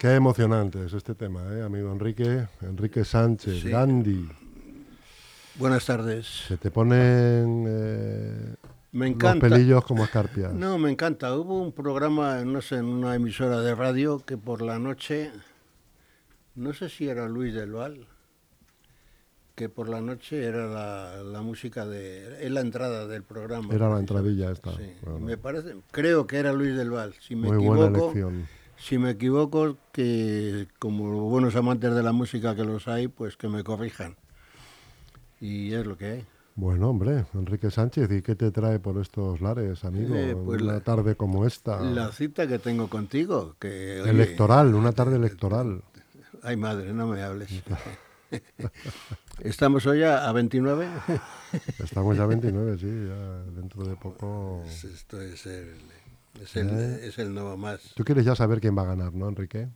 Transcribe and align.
Qué 0.00 0.14
emocionante 0.14 0.82
es 0.86 0.94
este 0.94 1.14
tema, 1.14 1.42
¿eh, 1.52 1.62
amigo 1.62 1.92
Enrique. 1.92 2.48
Enrique 2.62 3.04
Sánchez, 3.04 3.62
Gandhi. 3.64 4.30
Buenas 5.56 5.84
tardes. 5.84 6.26
Se 6.48 6.56
te 6.56 6.70
ponen 6.70 7.66
eh, 7.68 8.54
me 8.92 9.08
encanta. 9.08 9.46
los 9.46 9.58
pelillos 9.58 9.84
como 9.84 10.04
escarpias. 10.04 10.54
No, 10.54 10.78
me 10.78 10.90
encanta. 10.90 11.36
Hubo 11.36 11.60
un 11.60 11.72
programa, 11.72 12.42
no 12.46 12.62
sé, 12.62 12.76
en 12.76 12.86
una 12.86 13.14
emisora 13.14 13.60
de 13.60 13.74
radio 13.74 14.20
que 14.24 14.38
por 14.38 14.62
la 14.62 14.78
noche, 14.78 15.32
no 16.54 16.72
sé 16.72 16.88
si 16.88 17.06
era 17.06 17.28
Luis 17.28 17.52
del 17.52 17.72
Val, 17.72 18.06
que 19.54 19.68
por 19.68 19.90
la 19.90 20.00
noche 20.00 20.42
era 20.46 20.66
la, 21.22 21.42
música 21.42 21.84
de, 21.84 22.42
es 22.42 22.50
la 22.50 22.62
entrada 22.62 23.06
del 23.06 23.22
programa. 23.22 23.74
Era 23.74 23.90
la 23.90 23.98
entradilla 23.98 24.50
esta. 24.50 24.74
Sí, 24.78 24.94
me 25.20 25.36
parece, 25.36 25.76
creo 25.90 26.26
que 26.26 26.38
era 26.38 26.54
Luis 26.54 26.74
del 26.74 26.90
Val. 26.90 27.12
Si 27.20 27.36
me 27.36 27.48
Muy 27.48 27.58
equivoco, 27.58 27.80
buena 27.80 27.98
elección. 27.98 28.59
Si 28.80 28.98
me 28.98 29.10
equivoco, 29.10 29.76
que 29.92 30.66
como 30.78 31.28
buenos 31.28 31.54
amantes 31.54 31.94
de 31.94 32.02
la 32.02 32.12
música 32.12 32.56
que 32.56 32.64
los 32.64 32.88
hay, 32.88 33.08
pues 33.08 33.36
que 33.36 33.46
me 33.48 33.62
corrijan. 33.62 34.16
Y 35.38 35.74
es 35.74 35.86
lo 35.86 35.96
que 35.96 36.06
hay. 36.06 36.26
Bueno, 36.56 36.90
hombre, 36.90 37.24
Enrique 37.34 37.70
Sánchez, 37.70 38.10
¿y 38.10 38.22
qué 38.22 38.34
te 38.34 38.50
trae 38.50 38.78
por 38.78 38.98
estos 38.98 39.40
lares, 39.40 39.84
amigo? 39.84 40.14
Eh, 40.14 40.34
pues 40.34 40.60
una 40.62 40.80
tarde 40.80 41.14
como 41.14 41.46
esta. 41.46 41.80
La 41.80 42.10
cita 42.10 42.46
que 42.46 42.58
tengo 42.58 42.88
contigo. 42.88 43.54
Que, 43.58 44.00
electoral, 44.00 44.74
una 44.74 44.92
tarde 44.92 45.16
electoral. 45.16 45.82
Ay, 46.42 46.56
madre, 46.56 46.92
no 46.92 47.06
me 47.06 47.22
hables. 47.22 47.50
¿Estamos 49.40 49.86
hoy 49.86 50.02
a 50.02 50.30
29? 50.32 50.88
Estamos 51.78 52.16
ya 52.16 52.24
a 52.24 52.26
29, 52.26 52.78
sí, 52.78 52.86
ya 52.86 53.52
dentro 53.60 53.84
de 53.84 53.96
poco. 53.96 54.60
Pues 54.64 54.84
esto 54.84 55.20
es 55.20 55.46
el, 55.46 55.76
es 56.40 56.56
el, 56.56 56.68
¿Eh? 56.68 57.06
es 57.06 57.18
el 57.18 57.34
nuevo 57.34 57.56
más. 57.56 57.92
Tú 57.94 58.04
quieres 58.04 58.24
ya 58.24 58.34
saber 58.34 58.60
quién 58.60 58.76
va 58.76 58.82
a 58.82 58.86
ganar, 58.86 59.12
¿no, 59.14 59.28
Enrique? 59.28 59.68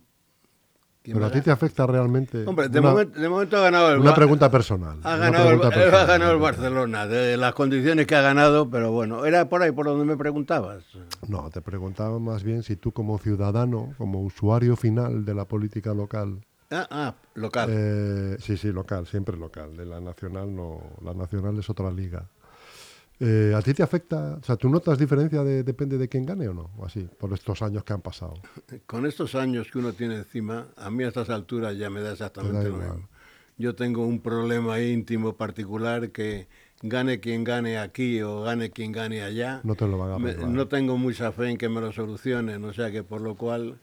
Pero 1.13 1.27
a 1.27 1.31
ti 1.31 1.43
te 1.43 1.51
afecta 1.51 1.87
realmente. 1.87 2.47
Hombre, 2.47 2.69
de, 2.71 2.81
momento, 2.81 3.59
ha 3.59 3.61
ganado 3.61 3.93
el 3.93 4.01
Una 4.01 4.15
pregunta 4.15 4.51
personal. 4.51 5.01
Ha 5.03 5.17
ganado, 5.17 5.51
el, 5.51 5.63
ha 5.63 6.07
ganado 6.07 6.33
el 6.33 6.39
Barcelona, 6.39 7.07
de 7.07 7.37
las 7.37 7.53
condiciones 7.53 8.07
que 8.07 8.17
ha 8.17 8.23
ganado, 8.23 8.71
pero 8.71 8.91
bueno, 8.91 9.27
era 9.27 9.47
por 9.47 9.63
ahí 9.63 9.71
por 9.71 9.85
donde 9.85 10.07
me 10.07 10.17
preguntabas. 10.17 10.83
No, 11.29 11.51
te 11.51 11.61
preguntaba 11.61 12.19
más 12.19 12.43
bien 12.43 12.63
si 12.63 12.77
tú, 12.77 12.93
como 12.93 13.19
ciudadano, 13.19 13.95
como 13.99 14.23
usuario 14.23 14.77
final 14.77 15.27
de 15.27 15.35
la 15.35 15.45
política 15.45 15.93
local. 15.93 16.41
Ah, 16.71 16.89
ah 16.91 17.15
local. 17.35 17.69
Eh, 17.71 18.37
sí, 18.41 18.57
sí, 18.57 18.73
local, 18.73 19.07
siempre 19.07 19.37
local. 19.37 19.77
De 19.77 19.85
la 19.85 20.01
nacional 20.01 20.55
no. 20.57 20.81
La 21.03 21.13
nacional 21.13 21.59
es 21.59 21.69
otra 21.69 21.91
liga. 21.91 22.31
Eh, 23.27 23.55
¿A 23.55 23.63
ti 23.63 23.73
te 23.73 23.83
afecta? 23.83 24.39
O 24.41 24.45
sea, 24.45 24.57
¿tú 24.57 24.69
notas 24.69 24.99
diferencia 24.99 25.43
de, 25.43 25.63
depende 25.63 25.97
de 25.97 26.09
quién 26.09 26.27
gane 26.27 26.47
o 26.49 26.55
no? 26.55 26.71
O 26.77 26.85
así, 26.85 27.09
por 27.19 27.33
estos 27.33 27.63
años 27.63 27.83
que 27.83 27.95
han 27.95 28.03
pasado. 28.03 28.35
Con 28.87 29.07
estos 29.07 29.35
años 29.35 29.71
que 29.71 29.79
uno 29.79 29.93
tiene 29.95 30.17
encima, 30.17 30.67
a 30.77 30.91
mí 30.91 31.05
a 31.05 31.09
estas 31.09 31.31
alturas 31.31 31.77
ya 31.79 31.89
me 31.89 32.03
da 32.03 32.13
exactamente 32.13 32.69
lo 32.69 32.77
mismo. 32.77 33.09
Yo 33.57 33.75
tengo 33.75 34.05
un 34.05 34.21
problema 34.21 34.81
íntimo 34.81 35.37
particular 35.37 36.11
que 36.11 36.49
gane 36.83 37.21
quien 37.21 37.45
gane 37.45 37.79
aquí 37.79 38.21
o 38.21 38.43
gane 38.43 38.71
quien 38.71 38.93
gane 38.93 39.23
allá. 39.23 39.61
No 39.63 39.75
te 39.75 39.87
lo 39.87 39.97
van 39.97 40.13
a 40.13 40.47
No 40.47 40.69
tengo 40.69 40.99
mucha 40.99 41.33
fe 41.33 41.51
en 41.51 41.57
que 41.57 41.69
me 41.69 41.81
lo 41.81 41.93
solucionen, 41.93 42.65
o 42.65 42.73
sea 42.73 42.91
que 42.91 43.03
por 43.03 43.21
lo 43.21 43.37
cual, 43.37 43.79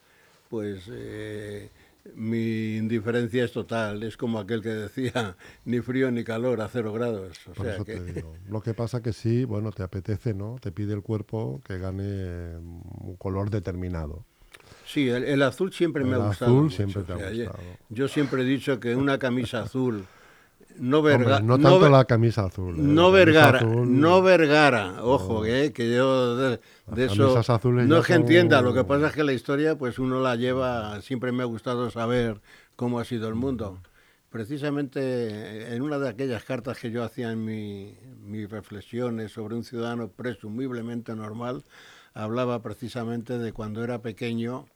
pues... 0.50 0.84
Eh, 0.92 1.70
mi 2.16 2.78
indiferencia 2.78 3.44
es 3.44 3.52
total. 3.52 4.04
Es 4.04 4.18
como 4.18 4.40
aquel 4.40 4.62
que 4.62 4.70
decía, 4.70 5.36
ni 5.66 5.82
frío 5.82 6.12
ni 6.12 6.24
calor 6.24 6.62
a 6.62 6.68
cero 6.68 6.94
grados. 6.94 7.38
Por 7.56 7.68
eso 7.68 7.86
te 7.86 8.04
digo. 8.04 8.34
Lo 8.50 8.62
que 8.62 8.74
pasa 8.74 9.02
que 9.02 9.14
sí, 9.14 9.46
bueno, 9.46 9.72
te 9.72 9.84
apetece, 9.84 10.34
¿no? 10.34 10.58
Te 10.60 10.72
pide 10.72 10.94
el 10.94 11.02
cuerpo 11.02 11.62
que 11.66 11.78
gane 11.78 12.58
un 12.58 13.16
color 13.18 13.50
determinado. 13.50 14.26
Sí, 14.86 15.10
el, 15.10 15.42
azul 15.42 15.72
siempre 15.72 16.04
me 16.04 16.16
ha 16.16 16.18
gustado. 16.18 16.52
Azul 16.52 16.72
siempre 16.72 17.04
te 17.04 17.14
ha 17.14 17.16
gustado. 17.16 17.60
Yo 17.90 18.08
siempre 18.08 18.42
he 18.42 18.46
dicho 18.46 18.80
que 18.80 18.96
una 18.96 19.18
camisa 19.18 19.62
azul 19.62 20.06
no, 20.78 21.02
no 21.02 21.60
tanto 21.60 21.90
la 21.90 22.06
camisa 22.06 22.46
azul. 22.46 22.76
Eh, 22.76 22.82
no 22.82 23.12
Vergara, 23.12 23.62
no 23.62 24.22
Vergara, 24.22 25.04
ojo, 25.04 25.46
eh, 25.46 25.72
que 25.72 25.94
yo 25.94 26.36
de, 26.36 26.60
eso 26.98 27.42
no 27.64 27.98
es 27.98 28.06
que 28.06 28.14
entienda, 28.14 28.62
lo 28.62 28.74
que 28.74 28.84
pasa 28.84 29.08
es 29.08 29.14
que 29.14 29.24
la 29.24 29.34
historia 29.34 29.78
pues 29.78 30.00
uno 30.00 30.22
la 30.22 30.36
lleva, 30.36 31.02
siempre 31.02 31.32
me 31.32 31.44
ha 31.44 31.46
gustado 31.46 31.90
saber 31.90 32.42
cómo 32.76 33.00
ha 33.00 33.06
sido 33.06 33.28
el 33.28 33.36
mundo. 33.36 33.80
Precisamente 34.30 35.76
en 35.76 35.82
una 35.82 36.00
de 36.00 36.08
aquellas 36.08 36.44
cartas 36.46 36.80
que 36.80 36.90
yo 36.90 37.04
hacía 37.04 37.32
en 37.32 37.44
mis 37.44 38.50
reflexiones 38.50 39.34
sobre 39.34 39.56
un 39.56 39.66
ciudadano 39.66 40.08
presumiblemente 40.08 41.14
normal, 41.16 41.64
hablaba 42.14 42.62
precisamente 42.62 43.38
de 43.38 43.52
cuando 43.52 43.84
era 43.84 44.02
pequeño, 44.02 44.68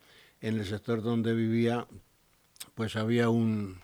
en 0.41 0.57
el 0.59 0.65
sector 0.65 1.01
donde 1.01 1.33
vivía, 1.33 1.87
pues 2.75 2.95
había 2.95 3.29
un, 3.29 3.79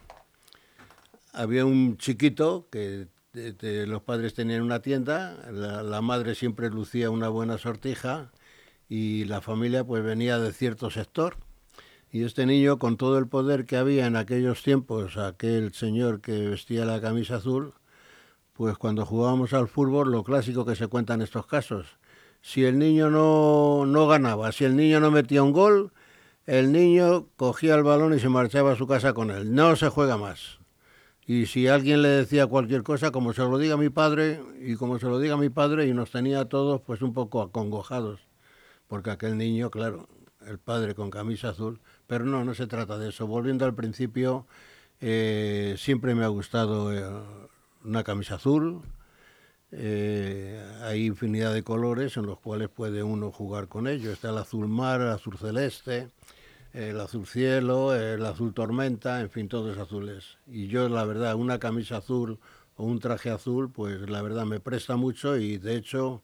había 1.33 1.65
un 1.65 1.97
chiquito 1.97 2.67
que 2.71 3.07
los 3.33 4.01
padres 4.03 4.33
tenían 4.33 4.61
una 4.61 4.81
tienda, 4.81 5.37
la, 5.51 6.01
madre 6.01 6.35
siempre 6.35 6.69
lucía 6.69 7.09
una 7.09 7.29
buena 7.29 7.57
sortija 7.57 8.31
y 8.89 9.25
la 9.25 9.41
familia 9.41 9.83
pues 9.83 10.03
venía 10.03 10.39
de 10.39 10.51
cierto 10.51 10.89
sector. 10.89 11.37
Y 12.11 12.23
este 12.25 12.45
niño, 12.45 12.77
con 12.77 12.97
todo 12.97 13.17
el 13.17 13.27
poder 13.27 13.65
que 13.65 13.77
había 13.77 14.05
en 14.05 14.17
aquellos 14.17 14.63
tiempos, 14.63 15.15
aquel 15.15 15.73
señor 15.73 16.19
que 16.19 16.49
vestía 16.49 16.83
la 16.83 16.99
camisa 16.99 17.37
azul, 17.37 17.73
pues 18.51 18.77
cuando 18.77 19.05
jugábamos 19.05 19.53
al 19.53 19.69
fútbol, 19.69 20.11
lo 20.11 20.25
clásico 20.25 20.65
que 20.65 20.75
se 20.75 20.87
cuenta 20.87 21.13
en 21.13 21.21
estos 21.21 21.47
casos, 21.47 21.87
si 22.41 22.65
el 22.65 22.79
niño 22.79 23.09
no, 23.09 23.85
no 23.85 24.07
ganaba, 24.07 24.51
si 24.51 24.65
el 24.65 24.75
niño 24.75 24.99
no 24.99 25.09
metía 25.09 25.41
un 25.41 25.53
gol, 25.53 25.93
el 26.45 26.73
niño 26.73 27.27
cogía 27.37 27.75
el 27.75 27.83
balón 27.83 28.13
y 28.13 28.19
se 28.19 28.27
marchaba 28.27 28.73
a 28.73 28.75
su 28.75 28.87
casa 28.87 29.13
con 29.13 29.31
él. 29.31 29.53
No 29.55 29.77
se 29.77 29.87
juega 29.87 30.17
más. 30.17 30.60
Y 31.33 31.45
si 31.45 31.69
alguien 31.69 32.01
le 32.01 32.09
decía 32.09 32.45
cualquier 32.45 32.83
cosa, 32.83 33.11
como 33.11 33.31
se 33.31 33.41
lo 33.41 33.57
diga 33.57 33.77
mi 33.77 33.87
padre, 33.89 34.41
y 34.59 34.75
como 34.75 34.99
se 34.99 35.05
lo 35.05 35.17
diga 35.17 35.37
mi 35.37 35.47
padre, 35.47 35.87
y 35.87 35.93
nos 35.93 36.11
tenía 36.11 36.41
a 36.41 36.49
todos 36.49 36.81
pues 36.81 37.01
un 37.01 37.13
poco 37.13 37.41
acongojados, 37.41 38.19
porque 38.89 39.11
aquel 39.11 39.37
niño, 39.37 39.71
claro, 39.71 40.09
el 40.45 40.59
padre 40.59 40.93
con 40.93 41.09
camisa 41.09 41.51
azul, 41.51 41.79
pero 42.05 42.25
no, 42.25 42.43
no 42.43 42.53
se 42.53 42.67
trata 42.67 42.97
de 42.97 43.07
eso. 43.07 43.27
Volviendo 43.27 43.63
al 43.63 43.73
principio, 43.73 44.45
eh, 44.99 45.75
siempre 45.77 46.15
me 46.15 46.25
ha 46.25 46.27
gustado 46.27 46.93
eh, 46.93 47.01
una 47.85 48.03
camisa 48.03 48.35
azul, 48.35 48.81
eh, 49.71 50.61
hay 50.81 51.05
infinidad 51.05 51.53
de 51.53 51.63
colores 51.63 52.17
en 52.17 52.25
los 52.25 52.41
cuales 52.41 52.67
puede 52.67 53.03
uno 53.03 53.31
jugar 53.31 53.69
con 53.69 53.87
ellos. 53.87 54.11
Está 54.11 54.31
el 54.31 54.37
azul 54.37 54.67
mar, 54.67 54.99
el 54.99 55.07
azul 55.07 55.37
celeste, 55.37 56.09
el 56.73 56.99
azul 56.99 57.25
cielo, 57.25 57.93
el 57.95 58.25
azul 58.25 58.53
tormenta, 58.53 59.21
en 59.21 59.29
fin, 59.29 59.49
todos 59.49 59.77
azules. 59.77 60.37
Y 60.47 60.67
yo, 60.67 60.87
la 60.89 61.05
verdad, 61.05 61.35
una 61.35 61.59
camisa 61.59 61.97
azul 61.97 62.39
o 62.77 62.85
un 62.85 62.99
traje 62.99 63.29
azul, 63.29 63.71
pues 63.71 64.09
la 64.09 64.21
verdad 64.21 64.45
me 64.45 64.59
presta 64.59 64.95
mucho 64.95 65.37
y 65.37 65.57
de 65.57 65.75
hecho, 65.75 66.23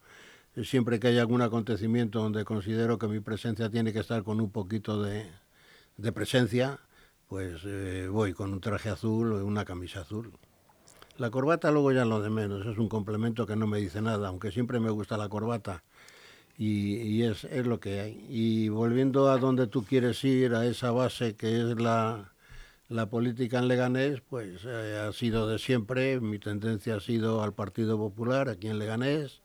siempre 0.64 1.00
que 1.00 1.08
hay 1.08 1.20
algún 1.20 1.42
acontecimiento 1.42 2.20
donde 2.22 2.46
considero 2.46 2.98
que 2.98 3.08
mi 3.08 3.20
presencia 3.20 3.70
tiene 3.70 3.94
que 3.94 4.00
estar 4.00 4.24
con 4.24 4.40
un 4.40 4.52
poquito 4.52 5.02
de, 5.02 5.30
presencia, 6.14 6.80
pues 7.28 7.62
eh, 7.66 8.08
voy 8.10 8.34
con 8.34 8.54
un 8.54 8.62
traje 8.62 8.90
azul 8.90 9.34
o 9.34 9.46
una 9.46 9.66
camisa 9.66 10.02
azul. 10.02 10.32
La 11.18 11.32
corbata 11.32 11.72
luego 11.72 11.92
ya 11.92 12.06
lo 12.06 12.22
de 12.22 12.30
menos, 12.30 12.66
es 12.66 12.78
un 12.78 12.88
complemento 12.88 13.46
que 13.48 13.56
no 13.56 13.68
me 13.68 13.80
dice 13.80 14.02
nada, 14.02 14.30
aunque 14.30 14.52
siempre 14.52 14.80
me 14.80 14.92
gusta 14.92 15.18
la 15.18 15.28
corbata 15.28 15.84
y, 16.58 17.24
es, 17.24 17.44
es, 17.46 17.66
lo 17.68 17.80
que 17.80 18.00
hay. 18.00 18.26
Y 18.30 18.70
volviendo 18.70 19.30
a 19.30 19.38
donde 19.38 19.68
tú 19.68 19.84
quieres 19.86 20.24
ir, 20.24 20.56
a 20.56 20.66
esa 20.66 20.92
base 20.92 21.36
que 21.36 21.58
es 21.62 21.80
la, 21.80 22.34
la 22.90 23.10
política 23.10 23.60
en 23.60 23.68
Leganés, 23.68 24.22
pues 24.22 24.62
eh, 24.66 25.06
ha 25.08 25.12
sido 25.14 25.48
de 25.48 25.60
siempre, 25.60 26.20
mi 26.20 26.40
tendencia 26.40 26.96
ha 26.96 27.00
sido 27.00 27.44
al 27.44 27.54
Partido 27.54 27.98
Popular, 27.98 28.50
aquí 28.50 28.68
en 28.68 28.80
Leganés, 28.80 29.42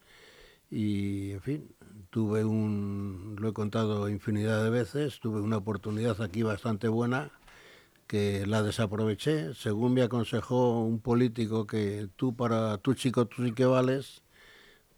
y 0.71 1.33
en 1.33 1.43
fin, 1.43 1.77
tuve 2.11 2.45
un, 2.45 3.37
lo 3.39 3.49
he 3.49 3.53
contado 3.53 4.09
infinidad 4.09 4.65
de 4.65 4.71
veces, 4.71 5.21
tuve 5.21 5.41
una 5.41 5.59
oportunidad 5.59 6.21
aquí 6.23 6.43
bastante 6.43 6.89
buena 6.89 7.31
que 8.07 8.47
la 8.47 8.63
desaproveché, 8.63 9.55
según 9.55 9.95
me 9.95 10.03
aconsejó 10.03 10.83
un 10.83 11.01
político 11.01 11.67
que 11.67 12.09
tú 12.17 12.37
para 12.37 12.79
tu 12.79 12.95
chico 12.95 13.27
tú 13.27 13.45
sí 13.45 13.53
que 13.53 13.65
vales, 13.65 14.23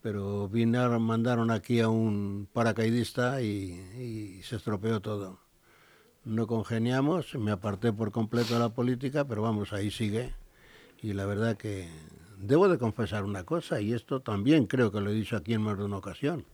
pero 0.04 0.50
vinieron, 0.50 1.00
mandaron 1.00 1.50
aquí 1.50 1.80
a 1.80 1.88
un 1.88 2.46
paracaidista 2.52 3.40
y, 3.40 4.38
se 4.42 4.56
estropeó 4.56 5.00
todo. 5.00 5.38
No 6.26 6.46
congeniamos, 6.46 7.34
me 7.36 7.52
aparté 7.52 7.90
por 7.90 8.12
completo 8.12 8.52
de 8.52 8.60
la 8.60 8.68
política, 8.68 9.24
pero 9.24 9.40
vamos, 9.40 9.72
ahí 9.72 9.90
sigue. 9.90 10.34
Y 11.00 11.14
la 11.14 11.24
verdad 11.24 11.56
que 11.56 11.88
debo 12.38 12.68
de 12.68 12.76
confesar 12.76 13.24
una 13.24 13.44
cosa, 13.44 13.80
y 13.80 13.94
esto 13.94 14.20
también 14.20 14.66
creo 14.66 14.92
que 14.92 15.00
lo 15.00 15.08
he 15.08 15.14
dicho 15.14 15.38
aquí 15.38 15.54
en 15.54 15.62
más 15.62 15.78
de 15.78 15.84
una 15.84 15.96
ocasión. 15.96 16.44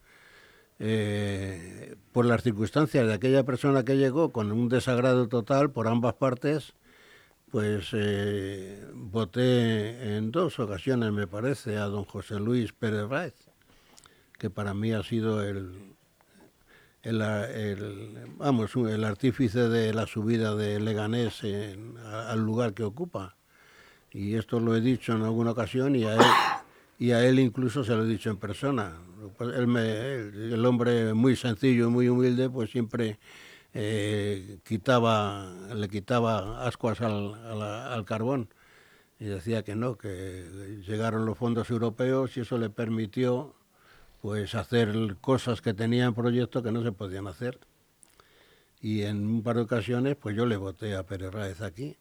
Eh, 0.78 1.96
por 2.12 2.26
las 2.26 2.44
circunstancias 2.44 3.04
de 3.04 3.14
aquella 3.14 3.42
persona 3.42 3.84
que 3.84 3.96
llegó 3.96 4.30
con 4.30 4.52
un 4.52 4.68
desagrado 4.68 5.26
total 5.26 5.72
por 5.72 5.88
ambas 5.88 6.14
partes, 6.14 6.74
pues 7.50 7.88
eh, 7.92 8.84
voté 8.94 10.16
en 10.16 10.30
dos 10.30 10.58
ocasiones, 10.60 11.12
me 11.12 11.26
parece, 11.26 11.76
a 11.76 11.86
don 11.86 12.04
José 12.04 12.38
Luis 12.38 12.72
Pérez 12.72 13.08
Ráez, 13.08 13.34
que 14.38 14.50
para 14.50 14.72
mí 14.72 14.92
ha 14.92 15.02
sido 15.02 15.42
el, 15.42 15.96
el, 17.02 18.28
vamos, 18.36 18.74
el 18.76 19.04
artífice 19.04 19.68
de 19.68 19.92
la 19.92 20.06
subida 20.06 20.54
de 20.54 20.78
Leganés 20.78 21.42
al 21.42 22.40
lugar 22.40 22.72
que 22.72 22.84
ocupa. 22.84 23.36
Y 24.12 24.34
esto 24.34 24.60
lo 24.60 24.76
he 24.76 24.80
dicho 24.80 25.14
en 25.14 25.22
alguna 25.22 25.52
ocasión 25.52 25.94
y 25.96 26.04
a 26.04 26.14
él, 26.14 26.22
y 26.98 27.10
a 27.12 27.24
él 27.24 27.38
incluso 27.38 27.84
se 27.84 27.94
lo 27.94 28.04
he 28.04 28.08
dicho 28.08 28.30
en 28.30 28.36
persona. 28.36 28.94
el 29.40 30.66
hombre 30.66 31.14
muy 31.14 31.36
sencillo 31.36 31.88
y 31.88 31.90
muy 31.90 32.08
humilde, 32.08 32.48
pues 32.48 32.70
siempre 32.70 33.18
eh, 33.74 34.58
quitaba, 34.64 35.52
le 35.74 35.88
quitaba 35.88 36.66
ascuas 36.66 37.00
al, 37.00 37.34
al 37.62 38.04
carbón 38.04 38.48
y 39.18 39.26
decía 39.26 39.62
que 39.62 39.76
no, 39.76 39.96
que 39.96 40.80
llegaron 40.86 41.26
los 41.26 41.36
fondos 41.36 41.70
europeos 41.70 42.36
y 42.36 42.40
eso 42.40 42.58
le 42.58 42.70
permitió 42.70 43.54
pues 44.22 44.54
hacer 44.54 45.16
cosas 45.20 45.60
que 45.60 45.74
tenía 45.74 46.06
en 46.06 46.14
proyecto 46.14 46.62
que 46.62 46.72
no 46.72 46.82
se 46.82 46.92
podían 46.92 47.26
hacer. 47.26 47.58
Y 48.80 49.02
en 49.02 49.26
un 49.26 49.42
par 49.42 49.56
de 49.56 49.62
ocasiones, 49.62 50.16
pues 50.16 50.34
yo 50.34 50.46
le 50.46 50.56
voté 50.56 50.96
a 50.96 51.04
Pérez 51.04 51.32
Raez 51.32 51.60
aquí. 51.60 51.98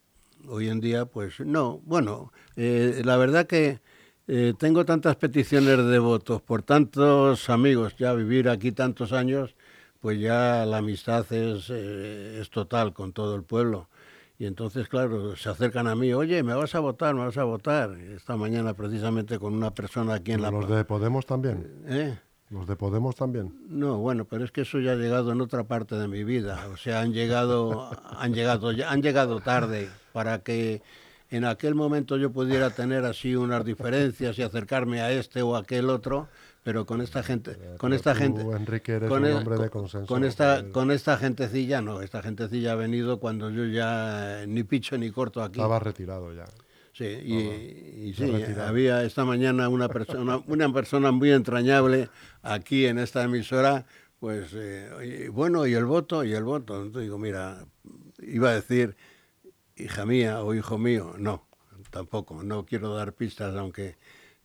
Hoy 0.48 0.70
en 0.70 0.80
día, 0.80 1.06
pues 1.06 1.42
no. 1.42 1.82
Bueno, 1.84 2.32
eh, 2.56 3.02
la 3.04 3.18
verdad 3.18 3.48
que 3.48 3.82
eh, 4.28 4.54
tengo 4.58 4.86
tantas 4.86 5.18
peticiones 5.18 5.78
de 5.86 6.00
votos 6.00 6.42
por 6.42 6.64
tantos 6.64 7.50
amigos, 7.50 7.96
ya 7.98 8.14
vivir 8.14 8.48
aquí 8.48 8.72
tantos 8.72 9.12
años, 9.12 9.56
pues 10.00 10.20
ya 10.20 10.66
la 10.66 10.78
amistad 10.78 11.32
es, 11.32 11.70
eh, 11.70 12.40
es 12.42 12.50
total 12.50 12.94
con 12.94 13.14
todo 13.14 13.36
el 13.36 13.44
pueblo. 13.44 13.90
Y 14.38 14.46
entonces, 14.46 14.88
claro, 14.88 15.36
se 15.36 15.50
acercan 15.50 15.88
a 15.88 15.96
mí, 15.96 16.14
oye, 16.14 16.42
me 16.44 16.54
vas 16.54 16.74
a 16.74 16.80
votar, 16.80 17.14
me 17.14 17.26
vas 17.26 17.38
a 17.38 17.44
votar. 17.44 17.92
Esta 17.92 18.38
mañana 18.38 18.74
precisamente 18.74 19.38
con 19.38 19.54
una 19.54 19.72
persona 19.72 20.14
aquí 20.14 20.32
en 20.32 20.42
la... 20.42 20.50
¿Los 20.50 20.70
de 20.70 20.86
Podemos 20.86 21.26
también? 21.26 21.84
¿Eh? 21.88 22.18
¿Los 22.50 22.66
de 22.66 22.78
Podemos 22.78 23.18
también? 23.18 23.54
No, 23.68 23.98
bueno, 23.98 24.24
pero 24.24 24.46
es 24.46 24.52
que 24.52 24.62
eso 24.62 24.80
ya 24.80 24.94
ha 24.94 24.96
llegado 24.96 25.34
en 25.34 25.42
otra 25.42 25.66
parte 25.66 25.96
de 25.96 26.08
mi 26.08 26.24
vida. 26.24 26.68
O 26.72 26.78
sea, 26.78 27.02
han 27.02 27.12
llegado, 27.12 27.92
han 28.18 28.34
llegado, 28.34 28.70
han 28.70 29.02
llegado 29.02 29.42
tarde 29.42 29.90
para 30.14 30.40
que 30.40 30.82
en 31.30 31.44
aquel 31.44 31.76
momento 31.76 32.16
yo 32.16 32.32
pudiera 32.32 32.70
tener 32.70 33.04
así 33.04 33.36
unas 33.36 33.66
diferencias 33.66 34.40
y 34.40 34.42
acercarme 34.42 35.02
a 35.02 35.12
este 35.12 35.42
o 35.42 35.58
a 35.58 35.60
aquel 35.60 35.90
otro 35.90 36.30
pero 36.64 36.86
con 36.86 37.02
esta 37.02 37.24
gente, 37.24 37.58
con 37.78 37.94
esta 37.94 38.16
gente, 38.16 38.42
Enrique 38.42 38.94
eres 38.94 39.10
un 39.10 39.26
hombre 39.26 39.58
de 39.58 39.70
consenso. 39.70 40.08
Con 40.08 40.24
esta, 40.24 40.70
con 40.72 40.92
esta 40.92 41.18
gentecilla 41.18 41.82
no, 41.82 42.02
esta 42.02 42.22
gentecilla 42.22 42.74
ha 42.74 42.76
venido 42.76 43.20
cuando 43.20 43.50
yo 43.50 43.66
ya 43.66 44.44
ni 44.48 44.64
picho 44.64 44.98
ni 44.98 45.12
corto 45.12 45.42
aquí. 45.42 45.60
Estaba 45.60 45.80
retirado 45.80 46.34
ya. 46.34 46.46
Sí, 46.94 47.06
y, 47.06 48.14
sí, 48.14 48.30
había 48.60 49.04
esta 49.04 49.24
mañana 49.24 49.70
una 49.70 49.88
persona, 49.88 50.42
una 50.48 50.74
persona 50.74 51.12
muy 51.12 51.32
entrañable 51.32 52.10
aquí 52.42 52.88
en 52.88 53.00
esta 53.00 53.24
emisora, 53.24 53.86
pues 54.20 54.52
eh, 54.54 55.30
bueno, 55.32 55.66
y 55.66 55.76
el 55.76 55.86
voto, 55.86 56.26
y 56.26 56.34
el 56.34 56.44
voto. 56.44 56.76
Entonces 56.76 57.04
digo, 57.04 57.18
mira, 57.18 57.66
iba 58.22 58.50
a 58.50 58.56
decir, 58.56 58.98
hija 59.78 60.06
mía 60.06 60.44
o 60.44 60.54
hijo 60.54 60.78
mío, 60.78 61.16
no, 61.18 61.48
tampoco, 61.90 62.44
no 62.44 62.66
quiero 62.66 62.94
dar 62.94 63.14
pistas, 63.14 63.56
aunque 63.56 63.98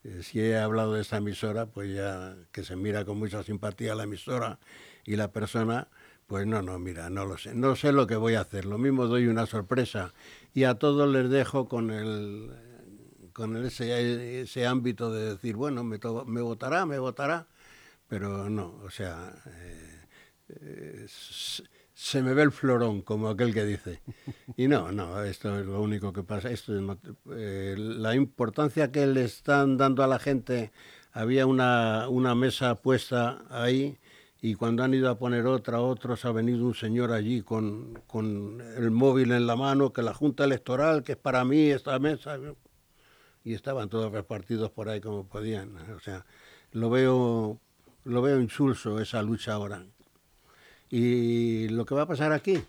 eh, 0.04 0.22
si 0.22 0.40
he 0.40 0.58
hablado 0.58 0.94
de 0.94 1.02
esta 1.02 1.16
emisora, 1.16 1.66
pues 1.66 1.94
ya 1.94 2.36
que 2.52 2.62
se 2.62 2.76
mira 2.76 3.04
con 3.04 3.18
mucha 3.18 3.42
simpatía 3.42 3.94
la 3.94 4.04
emisora 4.04 4.58
y 5.04 5.16
la 5.16 5.32
persona, 5.32 5.88
pues 6.26 6.46
no, 6.46 6.62
no, 6.62 6.78
mira, 6.78 7.10
no 7.10 7.24
lo 7.24 7.38
sé, 7.38 7.54
no 7.54 7.74
sé 7.76 7.92
lo 7.92 8.06
que 8.06 8.16
voy 8.16 8.34
a 8.34 8.42
hacer, 8.42 8.64
lo 8.64 8.78
mismo 8.78 9.06
doy 9.06 9.26
una 9.26 9.46
sorpresa 9.46 10.14
y 10.54 10.64
a 10.64 10.74
todos 10.74 11.10
les 11.10 11.30
dejo 11.30 11.68
con 11.68 11.90
el 11.90 12.50
con 13.34 13.56
ese, 13.56 14.42
ese 14.42 14.64
ámbito 14.64 15.12
de 15.12 15.30
decir, 15.30 15.56
bueno, 15.56 15.82
me, 15.82 15.98
votará, 16.40 16.86
me 16.86 17.00
votará, 17.00 17.48
pero 18.06 18.48
no, 18.48 18.80
o 18.84 18.90
sea, 18.90 19.34
eh, 19.46 20.00
eh, 20.50 21.06
se 21.94 22.22
me 22.22 22.34
ve 22.34 22.42
el 22.42 22.50
florón, 22.50 23.02
como 23.02 23.28
aquel 23.28 23.54
que 23.54 23.64
dice. 23.64 24.00
Y 24.56 24.68
no, 24.68 24.92
no, 24.92 25.22
esto 25.22 25.58
es 25.58 25.66
lo 25.66 25.80
único 25.80 26.12
que 26.12 26.22
pasa. 26.24 26.50
Esto 26.50 26.98
eh, 27.36 27.74
la 27.78 28.14
importancia 28.14 28.90
que 28.90 29.06
le 29.06 29.24
están 29.24 29.76
dando 29.76 30.02
a 30.02 30.08
la 30.08 30.18
gente, 30.18 30.72
había 31.12 31.46
una, 31.46 32.08
una 32.08 32.34
mesa 32.34 32.74
puesta 32.74 33.44
ahí 33.48 33.98
y 34.42 34.56
cuando 34.56 34.82
han 34.82 34.92
ido 34.92 35.08
a 35.08 35.16
poner 35.18 35.46
otra, 35.46 35.80
otros, 35.80 36.26
ha 36.26 36.32
venido 36.32 36.66
un 36.66 36.74
señor 36.74 37.12
allí 37.12 37.40
con, 37.40 38.02
con 38.06 38.60
el 38.76 38.90
móvil 38.90 39.32
en 39.32 39.46
la 39.46 39.56
mano, 39.56 39.94
que 39.94 40.02
la 40.02 40.12
Junta 40.12 40.44
Electoral, 40.44 41.02
que 41.02 41.12
es 41.12 41.18
para 41.18 41.46
mí 41.46 41.70
esta 41.70 41.98
mesa, 41.98 42.38
y 43.42 43.54
estaban 43.54 43.88
todos 43.88 44.12
repartidos 44.12 44.70
por 44.70 44.90
ahí 44.90 45.00
como 45.00 45.26
podían. 45.26 45.76
O 45.92 46.00
sea, 46.00 46.26
lo 46.72 46.90
veo, 46.90 47.58
lo 48.04 48.20
veo 48.20 48.38
insulso 48.38 49.00
esa 49.00 49.22
lucha 49.22 49.54
ahora. 49.54 49.86
Y 50.96 51.66
lo 51.70 51.86
que 51.86 51.96
va 51.96 52.02
a 52.02 52.06
pasar 52.06 52.30
aquí, 52.30 52.62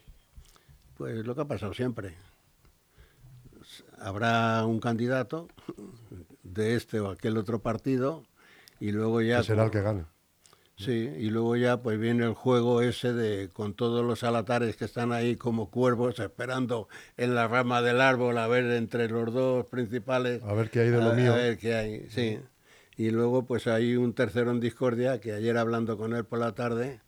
pues 0.98 1.24
lo 1.28 1.36
que 1.36 1.42
ha 1.42 1.46
pasado 1.46 1.76
siempre. 1.76 2.16
Habrá 4.00 4.66
un 4.66 4.80
candidato 4.80 5.48
de 6.42 6.76
este 6.76 7.00
o 7.00 7.12
aquel 7.12 7.38
otro 7.38 7.60
partido 7.60 8.24
y 8.80 8.94
luego 8.94 9.22
ya... 9.22 9.44
será 9.44 9.66
el 9.66 9.70
que 9.70 9.82
gane. 9.84 10.06
Sí, 10.76 11.08
y 11.20 11.30
luego 11.30 11.56
ya 11.56 11.84
pues 11.84 12.00
viene 12.00 12.26
el 12.26 12.34
juego 12.34 12.82
ese 12.82 13.14
de 13.14 13.50
con 13.50 13.76
todos 13.76 14.04
los 14.04 14.24
alatares 14.24 14.76
que 14.76 14.86
están 14.86 15.12
ahí 15.12 15.36
como 15.36 15.70
cuervos 15.70 16.18
esperando 16.18 16.88
en 17.18 17.36
la 17.36 17.48
rama 17.48 17.84
del 17.84 18.02
árbol 18.02 18.40
a 18.40 18.48
ver 18.48 18.66
entre 18.72 19.08
los 19.08 19.32
dos 19.32 19.68
principales. 19.68 20.42
A 20.42 20.54
ver 20.54 20.72
qué 20.72 20.80
hay 20.80 20.90
de 20.90 21.00
lo 21.00 21.14
mío. 21.14 21.32
A 21.32 21.36
ver 21.36 21.60
qué 21.60 21.76
hay, 21.76 22.10
sí. 22.10 22.40
Y 22.98 23.12
luego 23.12 23.46
pues 23.46 23.68
hay 23.68 23.96
un 23.98 24.14
tercero 24.14 24.50
en 24.50 24.60
discordia 24.60 25.22
que 25.22 25.32
ayer 25.32 25.60
hablando 25.60 25.96
con 25.96 26.16
él 26.16 26.26
por 26.26 26.40
la 26.40 26.56
tarde 26.56 27.05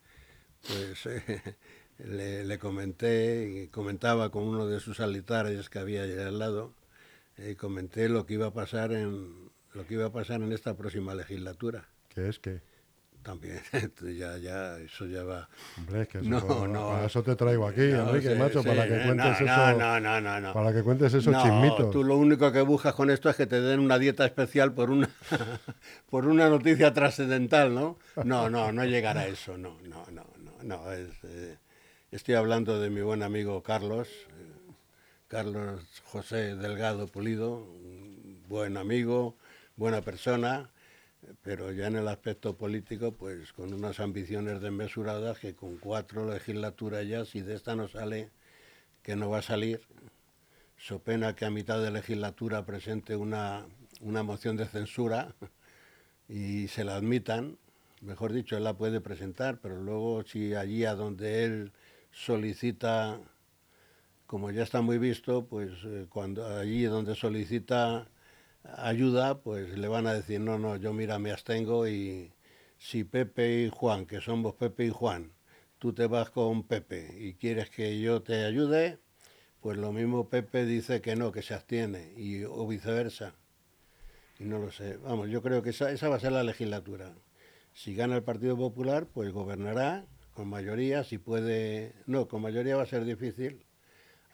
pues 0.65 1.05
le, 1.99 2.45
le, 2.45 2.59
comenté 2.59 3.63
y 3.63 3.67
comentaba 3.67 4.29
con 4.29 4.43
uno 4.43 4.67
de 4.67 4.79
sus 4.79 4.99
alitares 4.99 5.69
que 5.69 5.79
había 5.79 6.03
allá 6.03 6.27
al 6.27 6.39
lado, 6.39 6.73
y 7.37 7.55
comenté 7.55 8.09
lo 8.09 8.25
que 8.25 8.35
iba 8.35 8.47
a 8.47 8.53
pasar 8.53 8.91
en 8.91 9.49
lo 9.73 9.85
que 9.85 9.93
iba 9.93 10.05
a 10.05 10.11
pasar 10.11 10.41
en 10.41 10.51
esta 10.51 10.75
próxima 10.75 11.13
legislatura. 11.13 11.87
¿Qué 12.09 12.27
es 12.27 12.39
qué? 12.39 12.61
También, 13.21 13.59
ya, 14.17 14.37
ya, 14.37 14.77
eso 14.77 15.05
ya 15.05 15.23
va. 15.23 15.49
Hombre, 15.77 16.03
es 16.03 16.07
que 16.07 16.19
eso, 16.19 16.29
no, 16.29 16.67
no, 16.67 16.89
para 16.91 17.05
eso 17.07 17.23
te 17.23 17.35
traigo 17.35 17.67
aquí, 17.67 17.81
Enrique, 17.81 18.35
macho, 18.35 18.63
para 18.63 18.87
que 18.87 19.03
cuentes 19.03 19.41
eso. 19.41 19.77
No, 19.77 19.99
no, 19.99 20.21
no, 20.21 20.39
no, 20.39 20.53
Para 20.53 20.73
que 20.73 20.81
cuentes 20.81 21.13
esos 21.13 21.35
chismitos. 21.43 21.91
Tú 21.91 22.05
lo 22.05 22.17
único 22.17 22.51
que 22.51 22.61
buscas 22.61 22.93
con 22.93 23.09
esto 23.09 23.29
es 23.29 23.35
que 23.35 23.45
te 23.45 23.59
den 23.59 23.81
una 23.81 23.99
dieta 23.99 24.25
especial 24.25 24.73
por 24.73 24.89
una, 24.89 25.09
por 26.09 26.25
una 26.25 26.49
noticia 26.49 26.93
trascendental, 26.93 27.75
¿no? 27.75 27.97
No, 28.23 28.49
no, 28.49 28.71
no 28.71 28.85
llegará 28.85 29.21
a 29.21 29.27
eso, 29.27 29.57
no, 29.57 29.77
no, 29.83 30.05
no 30.11 30.36
no, 30.67 30.83
eh, 30.91 31.57
estoy 32.11 32.35
hablando 32.35 32.81
de 32.81 32.89
mi 32.89 32.99
buen 32.99 33.23
amigo 33.23 33.63
Carlos, 33.63 34.09
eh, 34.09 34.73
Carlos 35.29 35.81
José 36.03 36.57
Delgado 36.57 37.07
Pulido, 37.07 37.65
buen 38.49 38.75
amigo, 38.75 39.37
buena 39.77 40.01
persona, 40.01 40.69
pero 41.41 41.71
ya 41.71 41.87
en 41.87 41.95
el 41.95 42.09
aspecto 42.09 42.57
político, 42.57 43.13
pues 43.13 43.53
con 43.53 43.73
unas 43.73 44.01
ambiciones 44.01 44.59
desmesuradas 44.59 45.39
que 45.39 45.55
con 45.55 45.77
cuatro 45.77 46.29
legislaturas 46.29 47.07
ya, 47.07 47.23
si 47.23 47.39
de 47.39 47.55
esta 47.55 47.77
no 47.77 47.87
sale, 47.87 48.29
que 49.03 49.15
no 49.15 49.29
va 49.29 49.37
a 49.37 49.43
salir, 49.43 49.79
so 50.75 50.99
pena 50.99 51.33
que 51.33 51.45
a 51.45 51.49
mitad 51.49 51.81
de 51.81 51.91
legislatura 51.91 52.65
presente 52.65 53.15
una, 53.15 53.65
una 54.01 54.21
moción 54.21 54.57
de 54.57 54.65
censura 54.65 55.33
y 56.27 56.67
se 56.67 56.83
la 56.83 56.97
admitan, 56.97 57.57
mejor 58.01 58.33
dicho, 58.33 58.57
él 58.57 58.63
la 58.63 58.77
puede 58.77 59.01
presentar, 59.01 59.59
pero 59.61 59.81
luego 59.81 60.23
si 60.23 60.53
allí 60.53 60.85
a 60.85 60.95
donde 60.95 61.43
él 61.43 61.71
solicita, 62.11 63.19
como 64.25 64.51
ya 64.51 64.63
está 64.63 64.81
muy 64.81 64.97
visto, 64.97 65.45
pues 65.47 65.71
eh, 65.85 66.07
cuando 66.09 66.45
allí 66.45 66.83
donde 66.83 67.15
solicita 67.15 68.09
ayuda, 68.63 69.41
pues 69.41 69.77
le 69.77 69.87
van 69.87 70.07
a 70.07 70.13
decir, 70.13 70.39
no, 70.41 70.59
no, 70.59 70.75
yo 70.75 70.93
mira, 70.93 71.19
me 71.19 71.31
abstengo 71.31 71.87
y 71.87 72.31
si 72.77 73.03
Pepe 73.03 73.63
y 73.63 73.69
Juan, 73.69 74.05
que 74.05 74.21
somos 74.21 74.55
Pepe 74.55 74.85
y 74.85 74.89
Juan, 74.89 75.31
tú 75.79 75.93
te 75.93 76.07
vas 76.07 76.29
con 76.29 76.63
Pepe 76.63 77.15
y 77.17 77.33
quieres 77.35 77.69
que 77.69 77.99
yo 77.99 78.21
te 78.21 78.45
ayude, 78.45 78.99
pues 79.61 79.77
lo 79.77 79.91
mismo 79.91 80.29
Pepe 80.29 80.65
dice 80.65 81.01
que 81.01 81.15
no, 81.15 81.31
que 81.31 81.41
se 81.41 81.53
abstiene, 81.53 82.13
y, 82.17 82.43
o 82.43 82.67
viceversa. 82.67 83.35
Y 84.39 84.45
no 84.45 84.59
lo 84.59 84.71
sé. 84.71 84.97
Vamos, 84.97 85.29
yo 85.29 85.41
creo 85.41 85.63
que 85.63 85.71
esa, 85.71 85.91
esa 85.91 86.09
va 86.09 86.17
a 86.17 86.19
ser 86.19 86.31
la 86.31 86.43
legislatura. 86.43 87.15
Si 87.77 87.93
gana 87.93 88.15
el 88.15 88.23
Partido 88.23 88.57
Popular, 88.57 89.05
pues 89.05 89.31
gobernará 89.31 90.03
con 90.33 90.47
mayoría. 90.47 91.03
Si 91.03 91.19
puede, 91.19 91.93
no, 92.07 92.27
con 92.27 92.41
mayoría 92.41 92.75
va 92.75 92.81
a 92.81 92.87
ser 92.87 93.05
difícil. 93.05 93.67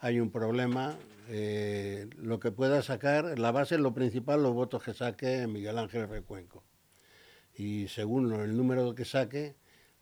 Hay 0.00 0.18
un 0.18 0.30
problema. 0.30 0.96
Eh, 1.28 2.08
lo 2.16 2.40
que 2.40 2.52
pueda 2.52 2.80
sacar, 2.80 3.38
la 3.38 3.52
base, 3.52 3.76
lo 3.76 3.92
principal, 3.92 4.42
los 4.42 4.54
votos 4.54 4.82
que 4.82 4.94
saque 4.94 5.46
Miguel 5.46 5.76
Ángel 5.76 6.08
Recuenco. 6.08 6.64
Y 7.54 7.88
según 7.88 8.32
el 8.32 8.56
número 8.56 8.94
que 8.94 9.04
saque, 9.04 9.56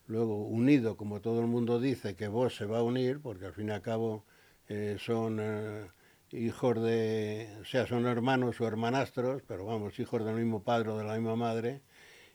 luego 0.07 0.45
unido, 0.45 0.95
como 0.95 1.19
todo 1.19 1.41
el 1.41 1.47
mundo 1.47 1.81
dice, 1.81 2.15
que 2.15 2.29
vos 2.29 2.55
se 2.55 2.65
va 2.65 2.79
a 2.79 2.83
unir, 2.83 3.19
porque 3.19 3.47
al 3.47 3.53
fin 3.53 3.67
y 3.67 3.71
al 3.71 3.81
cabo 3.81 4.23
eh, 4.69 4.95
son 4.97 5.39
eh, 5.41 5.87
hijos 6.31 6.81
de, 6.81 7.57
o 7.61 7.65
sea, 7.65 7.87
son 7.87 8.05
hermanos 8.05 8.61
o 8.61 8.67
hermanastros, 8.67 9.41
pero 9.45 9.65
vamos, 9.65 9.99
hijos 9.99 10.23
del 10.23 10.35
mismo 10.35 10.63
padre 10.63 10.91
o 10.91 10.97
de 10.97 11.03
la 11.03 11.15
misma 11.15 11.35
madre, 11.35 11.81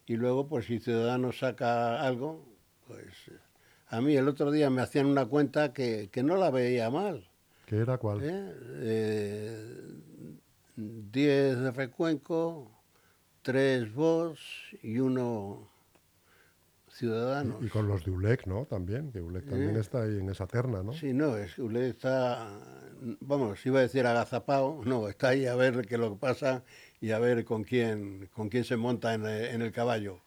y 0.08 0.16
luego, 0.16 0.48
pues 0.48 0.64
si 0.64 0.80
Ciudadanos 0.80 1.38
saca 1.38 2.00
algo, 2.00 2.42
pues 2.86 3.30
A 3.88 4.00
mí 4.00 4.16
el 4.16 4.26
otro 4.26 4.50
día 4.50 4.70
me 4.70 4.80
hacían 4.82 5.06
una 5.06 5.26
cuenta 5.26 5.72
que, 5.72 6.10
no 6.24 6.36
la 6.36 6.50
veía 6.50 6.90
mal. 6.90 7.28
¿Qué 7.66 7.76
era 7.76 7.98
cuál? 7.98 8.20
10 8.20 8.32
¿Eh? 8.32 8.54
eh, 8.80 9.66
de 10.76 11.70
Recuenco, 11.72 12.70
3 13.42 13.94
vos 13.94 14.40
y 14.82 14.98
uno 14.98 15.68
ciudadanos. 16.98 17.64
Y, 17.64 17.68
con 17.68 17.88
los 17.88 18.04
de 18.04 18.10
ULEC, 18.10 18.46
¿no? 18.46 18.66
También, 18.66 19.12
que 19.12 19.20
ULEC 19.20 19.46
también 19.46 19.76
¿Eh? 19.76 19.80
está 19.80 20.02
ahí 20.02 20.18
en 20.18 20.28
esa 20.28 20.46
terna, 20.46 20.82
¿no? 20.82 20.92
Sí, 20.92 21.12
no, 21.12 21.36
es 21.36 21.54
que 21.54 21.62
ULEC 21.62 21.90
está, 21.90 22.50
vamos, 23.20 23.64
iba 23.64 23.78
a 23.78 23.82
decir 23.82 24.06
agazapado, 24.06 24.80
no, 24.84 25.08
está 25.08 25.28
ahí 25.28 25.46
a 25.46 25.54
ver 25.54 25.86
qué 25.86 25.96
lo 25.96 26.10
que 26.10 26.18
pasa 26.18 26.64
y 27.00 27.12
a 27.12 27.18
ver 27.18 27.44
con 27.44 27.64
quién, 27.64 28.28
con 28.34 28.48
quién 28.48 28.64
se 28.64 28.76
monta 28.76 29.14
en, 29.14 29.26
en 29.26 29.62
el 29.62 29.72
caballo 29.72 30.20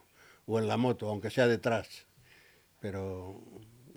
o 0.45 0.59
en 0.59 0.67
la 0.67 0.77
moto, 0.77 1.09
aunque 1.09 1.29
sea 1.29 1.47
detrás. 1.47 2.07
Pero, 2.79 3.41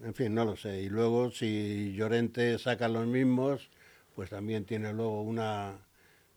en 0.03 0.15
fin, 0.15 0.35
no 0.35 0.45
lo 0.45 0.57
sé. 0.57 0.83
Y 0.83 0.89
luego, 0.89 1.31
si 1.31 1.95
Llorente 1.95 2.59
saca 2.59 2.89
los 2.89 3.07
mismos, 3.07 3.71
pues 4.15 4.31
también 4.31 4.65
tiene 4.65 4.93
luego 4.93 5.23
una, 5.23 5.79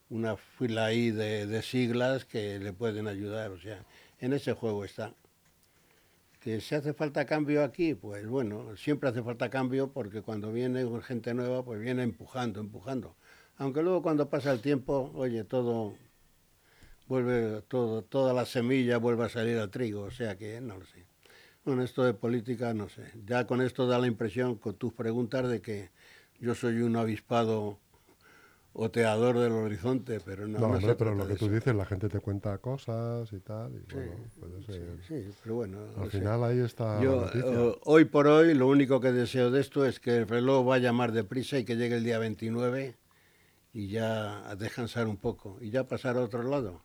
una 0.10 0.38
fila 0.38 0.86
ahí 0.86 1.12
de, 1.12 1.48
de 1.48 1.62
siglas 1.62 2.26
que 2.26 2.60
le 2.60 2.74
pueden 2.74 3.08
ayudar. 3.08 3.52
O 3.52 3.60
sea, 3.60 3.84
en 4.20 4.34
ese 4.34 4.54
juego 4.54 4.86
está. 4.86 5.14
Que 6.48 6.62
si 6.62 6.76
hace 6.76 6.94
falta 6.94 7.26
cambio 7.26 7.62
aquí, 7.62 7.94
pues 7.94 8.26
bueno, 8.26 8.78
siempre 8.78 9.10
hace 9.10 9.22
falta 9.22 9.50
cambio 9.50 9.92
porque 9.92 10.22
cuando 10.22 10.54
viene 10.54 10.88
gente 11.02 11.34
nueva, 11.34 11.66
pues 11.66 11.78
viene 11.82 12.04
empujando, 12.04 12.62
empujando. 12.62 13.18
Aunque 13.58 13.84
luego 13.84 14.02
cuando 14.02 14.30
pasa 14.30 14.54
el 14.54 14.62
tiempo, 14.62 15.12
oye, 15.14 15.44
todo 15.44 15.98
vuelve, 17.06 17.64
todo, 17.64 18.02
toda 18.02 18.34
la 18.34 18.46
semilla 18.46 18.98
vuelve 18.98 19.26
a 19.26 19.30
salir 19.30 19.58
al 19.58 19.70
trigo, 19.70 20.04
o 20.04 20.12
sea 20.12 20.38
que 20.38 20.62
no 20.62 20.78
lo 20.78 20.86
sé. 20.86 21.06
Bueno, 21.66 21.84
esto 21.84 22.06
de 22.06 22.14
política, 22.14 22.74
no 22.74 22.88
sé. 22.88 23.12
Ya 23.26 23.46
con 23.46 23.62
esto 23.62 23.86
da 23.86 24.00
la 24.00 24.08
impresión, 24.08 24.56
con 24.56 24.76
tus 24.76 24.94
preguntas, 24.94 25.50
de 25.50 25.62
que 25.62 25.90
yo 26.40 26.56
soy 26.56 26.80
un 26.80 26.96
avispado 26.96 27.78
oteador 28.78 29.40
del 29.40 29.52
horizonte, 29.54 30.20
pero 30.24 30.48
no. 30.48 30.60
No, 30.60 30.68
hombre, 30.68 30.96
pero 30.96 31.16
lo 31.16 31.28
que 31.28 31.36
tú 31.36 31.50
dices, 31.50 31.76
la 31.76 31.86
gente 31.86 32.10
te 32.10 32.20
cuenta 32.20 32.60
cosas 32.60 33.32
y 33.34 33.40
tal. 33.40 33.74
Y 33.74 33.94
bueno, 33.94 34.12
puede 34.40 34.64
ser. 34.64 34.98
Sí, 35.08 35.30
pero 35.44 35.56
bueno. 35.56 35.80
Al 35.98 36.12
final 36.12 36.44
ahí 36.44 36.60
está. 36.60 37.02
Yo, 37.02 37.28
eh, 37.34 37.76
hoy 37.84 38.06
por 38.06 38.28
hoy, 38.28 38.54
lo 38.54 38.68
único 38.68 39.02
que 39.02 39.12
deseo 39.12 39.50
de 39.50 39.62
esto 39.62 39.86
es 39.86 40.00
que 40.00 40.18
el 40.18 40.28
reloj 40.28 40.66
vaya 40.66 40.94
más 40.94 41.12
deprisa 41.12 41.58
y 41.58 41.66
que 41.66 41.76
llegue 41.76 41.96
el 41.96 42.04
día 42.04 42.20
29 42.20 42.96
y 43.74 43.88
ya 43.88 44.48
a 44.48 44.56
descansar 44.56 45.08
un 45.08 45.18
poco 45.18 45.58
y 45.60 45.72
ya 45.72 45.88
pasar 45.88 46.16
a 46.18 46.22
otro 46.22 46.44
lado. 46.44 46.84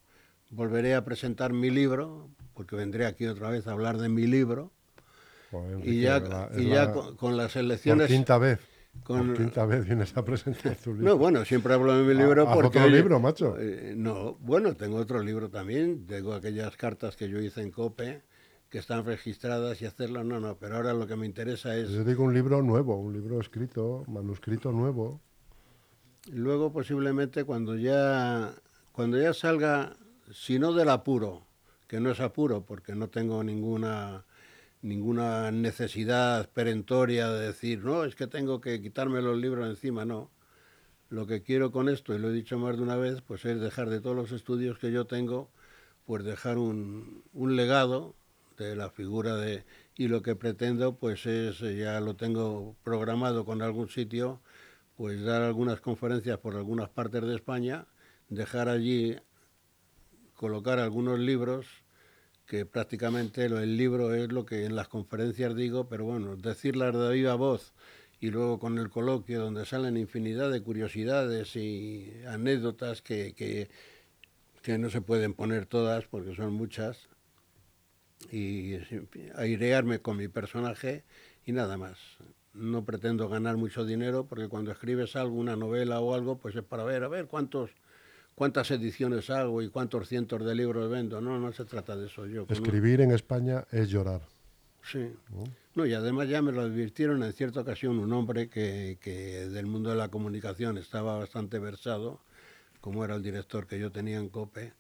Volveré 0.51 0.95
a 0.95 1.05
presentar 1.05 1.53
mi 1.53 1.71
libro, 1.71 2.31
porque 2.55 2.75
vendré 2.75 3.07
aquí 3.07 3.27
otra 3.27 3.51
vez 3.51 3.67
a 3.67 3.73
hablar 3.73 3.99
de 3.99 4.09
mi 4.09 4.27
libro. 4.27 4.73
y 5.85 6.01
ya, 6.01 6.23
y 6.57 6.69
ya 6.69 6.93
con, 6.93 7.37
las 7.37 7.57
elecciones... 7.57 8.09
Por 8.09 8.17
quinta 8.17 8.39
vez. 8.39 8.61
Con, 9.03 9.35
quinta 9.35 9.67
vez 9.67 9.85
vienes 9.85 10.17
a 10.17 10.25
presentar 10.25 10.77
tu 10.77 10.95
libro. 10.95 11.09
No, 11.09 11.19
bueno, 11.19 11.45
siempre 11.45 11.75
hablo 11.75 11.97
de 11.97 12.05
mi 12.05 12.15
libro 12.15 12.49
¿Haz 12.49 12.55
porque... 12.55 12.79
otro 12.79 12.91
libro, 12.91 13.19
macho? 13.19 13.57
Eh, 13.59 13.95
no, 13.97 14.37
bueno, 14.41 14.75
tengo 14.75 14.97
otro 14.97 15.21
libro 15.23 15.51
también. 15.51 16.07
Tengo 16.07 16.35
aquellas 16.35 16.77
cartas 16.77 17.17
que 17.17 17.29
yo 17.29 17.41
hice 17.41 17.63
en 17.63 17.73
COPE 17.73 18.23
que 18.71 18.79
están 18.79 19.05
registradas 19.05 19.83
y 19.83 19.87
hacerlo, 19.87 20.25
no, 20.25 20.41
no, 20.41 20.57
pero 20.57 20.77
ahora 20.77 20.95
lo 20.95 21.07
que 21.07 21.15
me 21.15 21.27
interesa 21.27 21.77
es... 21.77 21.91
Yo 21.91 22.05
digo 22.05 22.25
un 22.25 22.33
libro 22.33 22.63
nuevo, 22.63 22.97
un 22.97 23.13
libro 23.13 23.39
escrito, 23.39 24.03
manuscrito 24.09 24.73
nuevo. 24.73 25.21
Luego 26.31 26.73
posiblemente 26.73 27.45
cuando 27.45 27.77
ya, 27.77 28.55
cuando 28.93 29.21
ya 29.21 29.35
salga, 29.35 29.95
si 30.33 30.59
no 30.59 30.73
del 30.73 30.89
apuro, 30.89 31.45
que 31.87 32.01
no 32.01 32.11
es 32.13 32.21
apuro 32.21 32.65
porque 32.65 32.95
no 32.95 33.09
tengo 33.09 33.45
ninguna 33.45 34.25
ninguna 34.83 35.51
necesidad 35.53 36.51
perentoria 36.51 37.31
de 37.31 37.47
decir, 37.47 37.85
no, 37.85 38.05
es 38.05 38.15
que 38.17 38.27
tengo 38.27 38.61
que 38.61 38.83
quitarme 38.83 39.23
los 39.23 39.39
libros 39.39 39.69
encima, 39.69 40.05
no. 40.05 40.31
Lo 41.09 41.27
que 41.27 41.43
quiero 41.43 41.73
con 41.73 41.89
esto, 41.89 42.15
y 42.15 42.19
lo 42.19 42.31
he 42.31 42.33
dicho 42.33 42.59
más 42.59 42.77
de 42.77 42.83
una 42.83 42.97
vez, 42.97 43.23
pues 43.23 43.45
es 43.45 43.61
dejar 43.61 43.91
de 43.91 44.01
todos 44.01 44.17
los 44.17 44.33
estudios 44.33 44.79
que 44.79 44.91
yo 44.93 45.07
tengo, 45.07 45.51
pues 46.05 46.25
dejar 46.25 46.59
un, 46.59 47.23
un 47.33 47.57
legado 47.57 48.17
de 48.59 48.77
la 48.77 48.91
figura 48.91 49.37
de... 49.37 49.65
Y 49.97 50.09
lo 50.09 50.23
que 50.23 50.37
pretendo, 50.37 50.97
pues 50.97 51.27
es, 51.27 51.61
ya 51.61 52.01
lo 52.01 52.17
tengo 52.17 52.77
programado 52.83 53.45
con 53.45 53.63
algún 53.63 53.89
sitio, 53.89 54.41
pues 54.97 55.23
dar 55.23 55.43
algunas 55.43 55.81
conferencias 55.81 56.39
por 56.39 56.57
algunas 56.57 56.89
partes 56.89 57.23
de 57.23 57.35
España, 57.35 57.87
dejar 58.29 58.69
allí, 58.69 59.17
colocar 60.35 60.79
algunos 60.79 61.19
libros 61.19 61.82
que 62.53 62.67
prácticamente 62.67 63.47
el 63.47 63.79
libro 63.79 64.15
es 64.15 64.31
lo 64.31 64.45
que 64.45 64.67
en 64.67 64.77
las 64.77 64.87
conferencias 64.87 65.57
digo, 65.57 65.89
pero 65.89 66.05
bueno, 66.05 66.37
decirlas 66.37 66.95
de 66.95 67.11
viva 67.11 67.35
voz 67.35 67.73
y 68.21 68.29
luego 68.29 68.59
con 68.59 68.79
el 68.79 68.91
coloquio 68.91 69.41
donde 69.41 69.65
salen 69.65 69.97
infinidad 69.97 70.51
de 70.51 70.61
curiosidades 70.61 71.57
y 71.57 72.13
anécdotas 72.29 73.01
que, 73.01 73.33
que, 73.33 73.71
que 74.61 74.77
no 74.77 74.91
se 74.91 75.01
pueden 75.01 75.33
poner 75.33 75.65
todas 75.65 76.05
porque 76.05 76.35
son 76.35 76.53
muchas, 76.53 77.09
y 78.31 78.75
airearme 79.35 80.01
con 80.01 80.19
mi 80.19 80.29
personaje 80.29 81.05
y 81.47 81.53
nada 81.53 81.79
más. 81.79 81.97
No 82.53 82.85
pretendo 82.85 83.31
ganar 83.31 83.57
mucho 83.57 83.87
dinero 83.87 84.27
porque 84.27 84.49
cuando 84.49 84.73
escribes 84.73 85.17
algo, 85.17 85.37
una 85.37 85.57
novela 85.57 86.01
o 86.01 86.13
algo, 86.13 86.37
pues 86.37 86.55
es 86.55 86.63
para 86.63 86.85
ver, 86.85 87.03
a 87.03 87.09
ver 87.09 87.29
cuántos 87.29 87.71
cuántas 88.35 88.71
ediciones 88.71 89.31
hago 89.31 89.63
y 89.63 89.69
cuántos 89.69 90.09
cientos 90.09 90.45
de 90.45 90.55
libros 90.55 90.91
vendo. 90.91 91.21
No, 91.21 91.39
no 91.39 91.53
se 91.53 91.65
trata 91.65 91.97
de 91.97 92.07
eso. 92.07 92.27
Yo, 92.27 92.47
Escribir 92.49 93.01
en 93.01 93.13
España 93.13 93.65
es 93.71 93.89
llorar. 93.89 94.23
Sí. 94.83 95.13
¿No? 95.75 95.87
y 95.87 95.95
además 95.95 96.29
ya 96.29 96.43
me 96.43 96.53
lo 96.53 96.61
advirtieron 96.61 97.23
en 97.23 97.33
cierta 97.33 97.61
ocasión 97.61 97.99
un 97.99 98.13
hombre 98.13 98.51
que, 98.51 98.99
que, 99.01 99.49
del 99.49 99.67
mundo 99.67 99.91
de 99.91 99.97
la 99.97 100.09
comunicación 100.09 100.77
estaba 100.77 101.19
bastante 101.19 101.59
versado, 101.59 102.21
como 102.81 103.05
era 103.05 103.15
el 103.15 103.23
director 103.23 103.67
que 103.67 103.79
yo 103.79 103.91
tenía 103.91 104.19
en 104.19 104.29
COPE, 104.29 104.75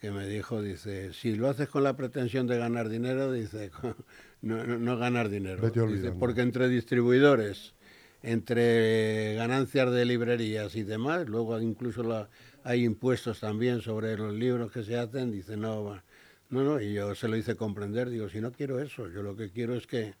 que 0.00 0.10
me 0.10 0.26
dijo, 0.26 0.60
dice, 0.60 1.12
si 1.12 1.36
lo 1.36 1.48
haces 1.48 1.68
con 1.68 1.84
la 1.84 1.96
pretensión 1.96 2.48
de 2.48 2.58
ganar 2.58 2.88
dinero, 2.88 3.30
dice, 3.30 3.70
no, 4.42 4.64
no, 4.64 4.96
ganar 4.98 5.28
dinero. 5.28 5.70
Dice, 5.70 6.10
porque 6.10 6.40
entre 6.40 6.68
distribuidores, 6.68 7.74
entre 8.22 9.34
ganancias 9.36 9.92
de 9.92 10.04
librerías 10.04 10.74
y 10.74 10.82
demás, 10.82 11.28
luego 11.28 11.60
incluso 11.60 12.02
la, 12.02 12.28
hay 12.64 12.84
impuestos 12.84 13.40
también 13.40 13.80
sobre 13.80 14.16
los 14.16 14.32
libros 14.34 14.70
que 14.72 14.84
se 14.84 14.96
hacen, 14.96 15.30
dice, 15.30 15.56
no, 15.56 16.02
no, 16.50 16.62
no, 16.62 16.80
y 16.80 16.94
yo 16.94 17.14
se 17.14 17.28
lo 17.28 17.36
hice 17.36 17.56
comprender, 17.56 18.10
digo, 18.10 18.28
si 18.28 18.40
no 18.40 18.52
quiero 18.52 18.80
eso, 18.80 19.08
yo 19.08 19.22
lo 19.22 19.36
que 19.36 19.50
quiero 19.50 19.74
es 19.74 19.86
que 19.86 20.14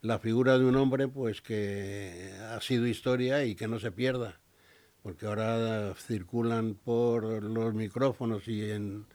la 0.00 0.18
figura 0.18 0.58
de 0.58 0.64
un 0.64 0.76
hombre, 0.76 1.08
pues 1.08 1.40
que 1.40 2.32
ha 2.50 2.60
sido 2.60 2.86
historia 2.86 3.44
y 3.44 3.54
que 3.54 3.68
no 3.68 3.80
se 3.80 3.90
pierda, 3.90 4.38
porque 5.02 5.26
ahora 5.26 5.94
circulan 5.96 6.74
por 6.74 7.42
los 7.42 7.74
micrófonos 7.74 8.46
y 8.46 8.70
en, 8.70 9.06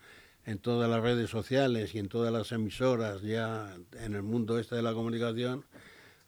todas 0.61 0.89
las 0.89 1.01
redes 1.01 1.29
sociales 1.29 1.95
y 1.95 1.99
en 1.99 2.09
todas 2.09 2.33
las 2.33 2.51
emisoras, 2.51 3.21
ya 3.21 3.77
en 3.99 4.13
el 4.13 4.23
mundo 4.23 4.59
este 4.59 4.75
de 4.75 4.81
la 4.81 4.93
comunicación, 4.93 5.63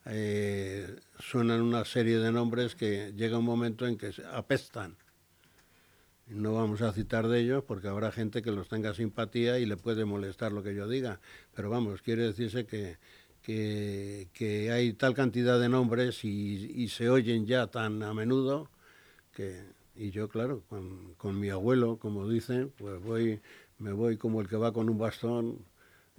eh, 0.05 0.95
suenan 1.19 1.62
una 1.62 1.83
serie 1.83 2.19
de 2.19 2.31
nombres 2.31 2.75
que 2.75 3.12
llega 3.13 3.39
un 3.39 3.45
momento 3.45 3.88
en 3.88 3.97
que 3.97 4.13
apestan 4.31 4.95
no 6.27 6.53
vamos 6.53 6.82
a 6.82 6.91
citar 6.91 7.27
de 7.27 7.39
ellos 7.41 7.63
porque 7.63 7.88
habrá 7.88 8.12
gente 8.12 8.41
que 8.41 8.51
los 8.51 8.67
tenga 8.67 8.94
simpatía 8.94 9.60
y 9.60 9.65
le 9.65 9.77
puede 9.77 10.05
molestar 10.05 10.51
lo 10.51 10.63
que 10.63 10.75
yo 10.75 10.88
diga. 10.88 11.20
Pero 11.55 11.70
vamos, 11.70 12.01
quiere 12.01 12.24
decirse 12.24 12.65
que, 12.65 12.98
que, 13.44 14.72
hay 14.72 14.94
tal 14.94 15.13
cantidad 15.13 15.60
de 15.60 15.70
nombres 15.70 16.24
y, 16.25 16.88
se 16.89 17.10
oyen 17.10 17.46
ya 17.46 17.67
tan 17.67 18.03
a 18.03 18.13
menudo 18.13 18.70
que... 19.34 19.75
Y 19.98 20.12
yo, 20.12 20.27
claro, 20.27 20.62
con, 20.67 21.39
mi 21.39 21.50
abuelo, 21.50 21.98
como 21.98 22.27
dicen, 22.27 22.70
pues 22.77 23.01
voy, 23.01 23.39
me 23.77 23.94
voy 23.94 24.17
como 24.17 24.41
el 24.41 24.50
que 24.50 24.58
va 24.58 24.74
con 24.74 24.89
un 24.89 24.98
bastón 24.98 25.60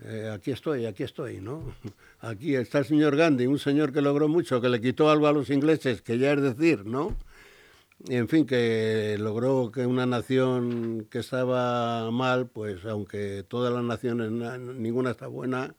eh, 0.02 0.30
aquí 0.32 0.50
estoy, 0.50 0.86
aquí 0.86 1.02
estoy, 1.02 1.40
¿no? 1.40 1.74
Aquí 2.20 2.54
está 2.54 2.78
el 2.78 2.84
señor 2.84 3.16
Gandhi, 3.16 3.46
un 3.46 3.58
señor 3.58 3.92
que 3.92 4.00
logró 4.00 4.28
mucho, 4.28 4.60
que 4.60 4.68
le 4.68 4.80
quitó 4.80 5.10
algo 5.10 5.26
a 5.26 5.32
los 5.32 5.48
ingleses, 5.50 6.02
que 6.02 6.18
ya 6.18 6.32
es 6.32 6.42
decir, 6.42 6.84
¿no? 6.84 7.16
En 8.08 8.28
fin, 8.28 8.46
que 8.46 9.16
logró 9.18 9.70
que 9.72 9.86
una 9.86 10.06
nación 10.06 11.06
que 11.10 11.18
estaba 11.18 12.10
mal, 12.10 12.48
pues 12.48 12.84
aunque 12.84 13.44
todas 13.48 13.72
las 13.72 13.82
naciones, 13.82 14.30
ninguna 14.30 15.12
está 15.12 15.26
buena, 15.26 15.74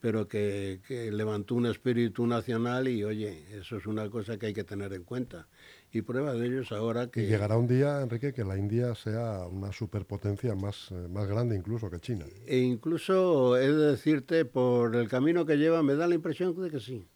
pero 0.00 0.26
que, 0.26 0.80
levantó 1.12 1.54
un 1.54 1.66
espíritu 1.66 2.26
nacional 2.26 2.88
y 2.88 3.04
oye, 3.04 3.44
eso 3.58 3.76
es 3.76 3.86
una 3.86 4.10
cosa 4.10 4.36
que 4.36 4.46
hay 4.46 4.54
que 4.54 4.64
tener 4.64 4.92
en 4.92 5.04
cuenta. 5.04 5.46
Y 5.92 6.02
prueba 6.02 6.34
de 6.34 6.46
ello 6.46 6.62
es 6.62 6.72
ahora 6.72 7.08
que... 7.08 7.22
Y 7.22 7.26
llegará 7.26 7.56
un 7.56 7.68
día, 7.68 8.00
Enrique, 8.00 8.32
que 8.32 8.44
la 8.44 8.56
India 8.56 8.94
sea 8.94 9.46
una 9.46 9.72
superpotencia 9.72 10.54
más, 10.54 10.90
eh, 10.90 11.06
más 11.08 11.28
grande 11.28 11.54
incluso 11.54 11.90
que 11.90 12.00
China. 12.00 12.24
E 12.46 12.58
incluso, 12.58 13.56
he 13.56 13.68
de 13.68 13.92
decirte, 13.92 14.44
por 14.44 14.96
el 14.96 15.08
camino 15.08 15.46
que 15.46 15.56
lleva, 15.56 15.82
me 15.82 15.94
da 15.94 16.08
la 16.08 16.14
impresión 16.14 16.60
de 16.60 16.70
que 16.70 16.80
sí 16.80 17.06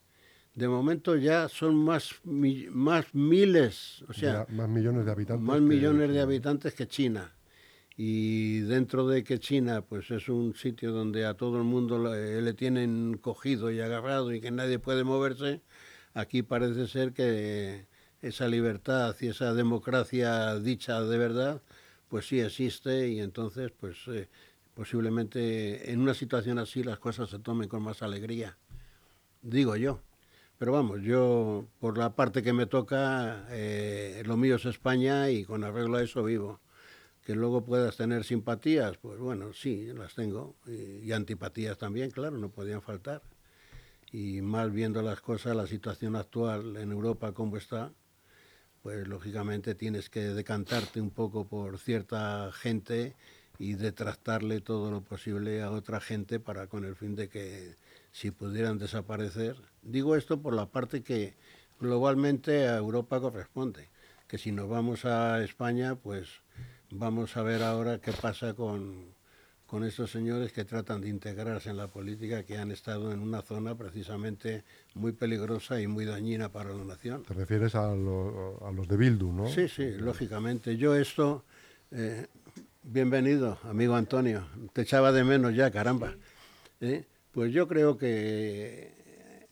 de 0.56 0.68
momento 0.68 1.16
ya 1.16 1.48
son 1.50 1.76
más, 1.76 2.14
más 2.24 3.14
miles, 3.14 4.02
o 4.08 4.14
sea, 4.14 4.46
más 4.48 4.68
millones 4.68 5.04
de 5.04 5.12
habitantes. 5.12 5.46
Más 5.46 5.60
millones 5.60 6.10
de 6.10 6.20
habitantes 6.20 6.74
que 6.74 6.88
China. 6.88 7.32
y 7.98 8.60
dentro 8.60 9.06
de 9.06 9.22
que 9.22 9.38
China 9.38 9.82
pues 9.82 10.10
es 10.10 10.28
un 10.30 10.54
sitio 10.54 10.92
donde 10.92 11.26
a 11.26 11.34
todo 11.34 11.58
el 11.58 11.64
mundo 11.64 11.98
le, 11.98 12.54
tienen 12.54 13.18
cogido 13.18 13.70
y 13.70 13.80
agarrado 13.80 14.32
y 14.32 14.40
que 14.40 14.50
nadie 14.50 14.78
puede 14.78 15.04
moverse, 15.04 15.60
aquí 16.14 16.42
parece 16.42 16.86
ser 16.88 17.12
que 17.12 17.86
esa 18.22 18.48
libertad 18.48 19.14
y 19.20 19.28
esa 19.28 19.52
democracia 19.52 20.58
dicha 20.58 21.02
de 21.02 21.18
verdad 21.18 21.62
pues 22.08 22.28
sí 22.28 22.40
existe 22.40 23.08
y 23.10 23.20
entonces 23.20 23.72
pues 23.78 23.96
eh, 24.08 24.30
posiblemente 24.72 25.92
en 25.92 26.00
una 26.00 26.14
situación 26.14 26.58
así 26.58 26.82
las 26.82 26.98
cosas 26.98 27.28
se 27.28 27.38
tomen 27.40 27.68
con 27.68 27.82
más 27.82 28.02
alegría, 28.02 28.56
digo 29.42 29.76
yo. 29.76 30.05
Pero 30.58 30.72
vamos, 30.72 31.02
yo 31.02 31.66
por 31.80 31.98
la 31.98 32.14
parte 32.14 32.42
que 32.42 32.54
me 32.54 32.66
toca, 32.66 33.46
eh, 33.50 34.22
lo 34.24 34.38
mío 34.38 34.56
es 34.56 34.64
España 34.64 35.30
y 35.30 35.44
con 35.44 35.64
arreglo 35.64 35.98
a 35.98 36.02
eso 36.02 36.24
vivo. 36.24 36.60
Que 37.22 37.34
luego 37.34 37.64
puedas 37.64 37.96
tener 37.96 38.24
simpatías, 38.24 38.96
pues 38.98 39.18
bueno, 39.18 39.52
sí, 39.52 39.92
las 39.92 40.14
tengo. 40.14 40.56
Y, 40.66 41.12
antipatías 41.12 41.76
también, 41.76 42.10
claro, 42.10 42.38
no 42.38 42.50
podían 42.50 42.80
faltar. 42.80 43.22
Y 44.12 44.40
más 44.40 44.72
viendo 44.72 45.02
las 45.02 45.20
cosas, 45.20 45.56
la 45.56 45.66
situación 45.66 46.16
actual 46.16 46.76
en 46.76 46.92
Europa 46.92 47.32
como 47.32 47.56
está, 47.56 47.92
pues 48.82 49.06
lógicamente 49.08 49.74
tienes 49.74 50.08
que 50.08 50.20
decantarte 50.20 51.00
un 51.00 51.10
poco 51.10 51.48
por 51.48 51.78
cierta 51.78 52.50
gente 52.52 53.14
y 53.58 53.74
detractarle 53.74 54.60
todo 54.60 54.90
lo 54.90 55.00
posible 55.00 55.62
a 55.62 55.70
otra 55.70 56.00
gente 56.00 56.40
para 56.40 56.66
con 56.66 56.84
el 56.84 56.96
fin 56.96 57.14
de 57.14 57.28
que 57.28 57.76
si 58.12 58.30
pudieran 58.30 58.78
desaparecer. 58.78 59.56
Digo 59.82 60.16
esto 60.16 60.40
por 60.40 60.54
la 60.54 60.66
parte 60.66 61.02
que 61.02 61.34
globalmente 61.80 62.68
a 62.68 62.76
Europa 62.76 63.20
corresponde, 63.20 63.88
que 64.26 64.38
si 64.38 64.52
nos 64.52 64.68
vamos 64.68 65.04
a 65.04 65.42
España, 65.42 65.94
pues 65.96 66.28
Vamos 66.90 67.36
a 67.36 67.42
ver 67.42 67.62
ahora 67.62 67.98
qué 67.98 68.12
pasa 68.12 68.54
con, 68.54 69.06
con 69.66 69.84
estos 69.84 70.10
señores 70.10 70.52
que 70.52 70.64
tratan 70.64 71.00
de 71.00 71.08
integrarse 71.08 71.70
en 71.70 71.76
la 71.76 71.88
política, 71.88 72.44
que 72.44 72.58
han 72.58 72.70
estado 72.70 73.12
en 73.12 73.20
una 73.20 73.42
zona 73.42 73.74
precisamente 73.76 74.64
muy 74.94 75.12
peligrosa 75.12 75.80
y 75.80 75.88
muy 75.88 76.04
dañina 76.04 76.50
para 76.50 76.72
la 76.72 76.84
nación. 76.84 77.24
Te 77.24 77.34
refieres 77.34 77.74
a, 77.74 77.90
a 77.90 77.94
los 77.94 78.88
de 78.88 78.96
Bildu, 78.96 79.32
¿no? 79.32 79.48
Sí, 79.48 79.68
sí, 79.68 79.92
lógicamente. 79.92 80.76
Yo 80.76 80.94
esto, 80.94 81.44
eh, 81.90 82.26
bienvenido, 82.88 83.58
amigo 83.64 83.96
Antonio, 83.96 84.46
te 84.72 84.82
echaba 84.82 85.10
de 85.10 85.24
menos 85.24 85.54
ya, 85.54 85.72
caramba. 85.72 86.14
¿Eh? 86.80 87.04
Pues 87.32 87.52
yo 87.52 87.66
creo 87.66 87.98
que 87.98 89.48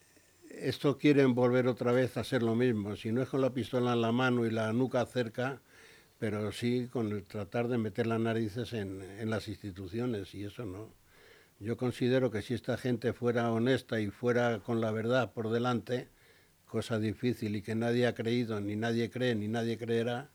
esto 0.50 0.96
quieren 0.98 1.34
volver 1.34 1.66
otra 1.66 1.90
vez 1.90 2.16
a 2.16 2.22
ser 2.22 2.44
lo 2.44 2.54
mismo. 2.54 2.94
Si 2.94 3.10
no 3.10 3.22
es 3.22 3.28
con 3.28 3.40
la 3.40 3.50
pistola 3.50 3.92
en 3.94 4.02
la 4.02 4.12
mano 4.12 4.46
y 4.46 4.50
la 4.50 4.72
nuca 4.72 5.04
cerca, 5.06 5.60
pero 6.18 6.52
sí 6.52 6.88
con 6.92 7.10
el 7.10 7.24
tratar 7.24 7.66
de 7.66 7.76
meter 7.76 8.06
las 8.06 8.20
narices 8.20 8.72
en, 8.72 9.02
en, 9.02 9.28
las 9.30 9.48
instituciones 9.48 10.32
y 10.34 10.44
eso 10.44 10.64
no. 10.64 10.94
Yo 11.58 11.76
considero 11.76 12.30
que 12.30 12.40
si 12.40 12.54
esta 12.54 12.76
gente 12.76 13.12
fuera 13.12 13.50
honesta 13.50 14.00
y 14.00 14.10
fuera 14.10 14.60
con 14.60 14.80
la 14.80 14.92
verdad 14.92 15.32
por 15.32 15.50
delante, 15.50 16.08
cosa 16.66 17.00
difícil 17.00 17.56
y 17.56 17.62
que 17.62 17.74
nadie 17.74 18.06
ha 18.06 18.14
creído, 18.14 18.60
ni 18.60 18.76
nadie 18.76 19.10
cree, 19.10 19.34
ni 19.34 19.48
nadie 19.48 19.76
creerá, 19.76 20.30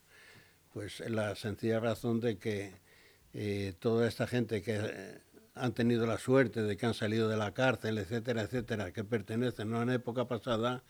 pues 0.74 1.00
la 1.10 1.36
sencilla 1.36 1.80
razón 1.80 2.20
de 2.20 2.38
que 2.38 2.89
eh, 3.34 3.74
toda 3.80 4.08
esta 4.08 4.28
gente 4.28 4.62
que 4.62 4.80
eh, 4.82 5.20
han 5.56 5.74
tenido 5.74 6.06
la 6.06 6.18
suerte 6.18 6.64
de 6.64 6.78
que 6.78 6.86
han 6.86 6.94
salido 6.94 7.30
de 7.30 7.38
la 7.38 7.54
cárcel, 7.54 7.98
etcétera, 7.98 8.44
etcétera, 8.44 8.92
que 8.92 9.04
pertenecen 9.04 9.74
a 9.74 9.80
una 9.80 9.94
época 9.94 10.28
pasada, 10.28 10.84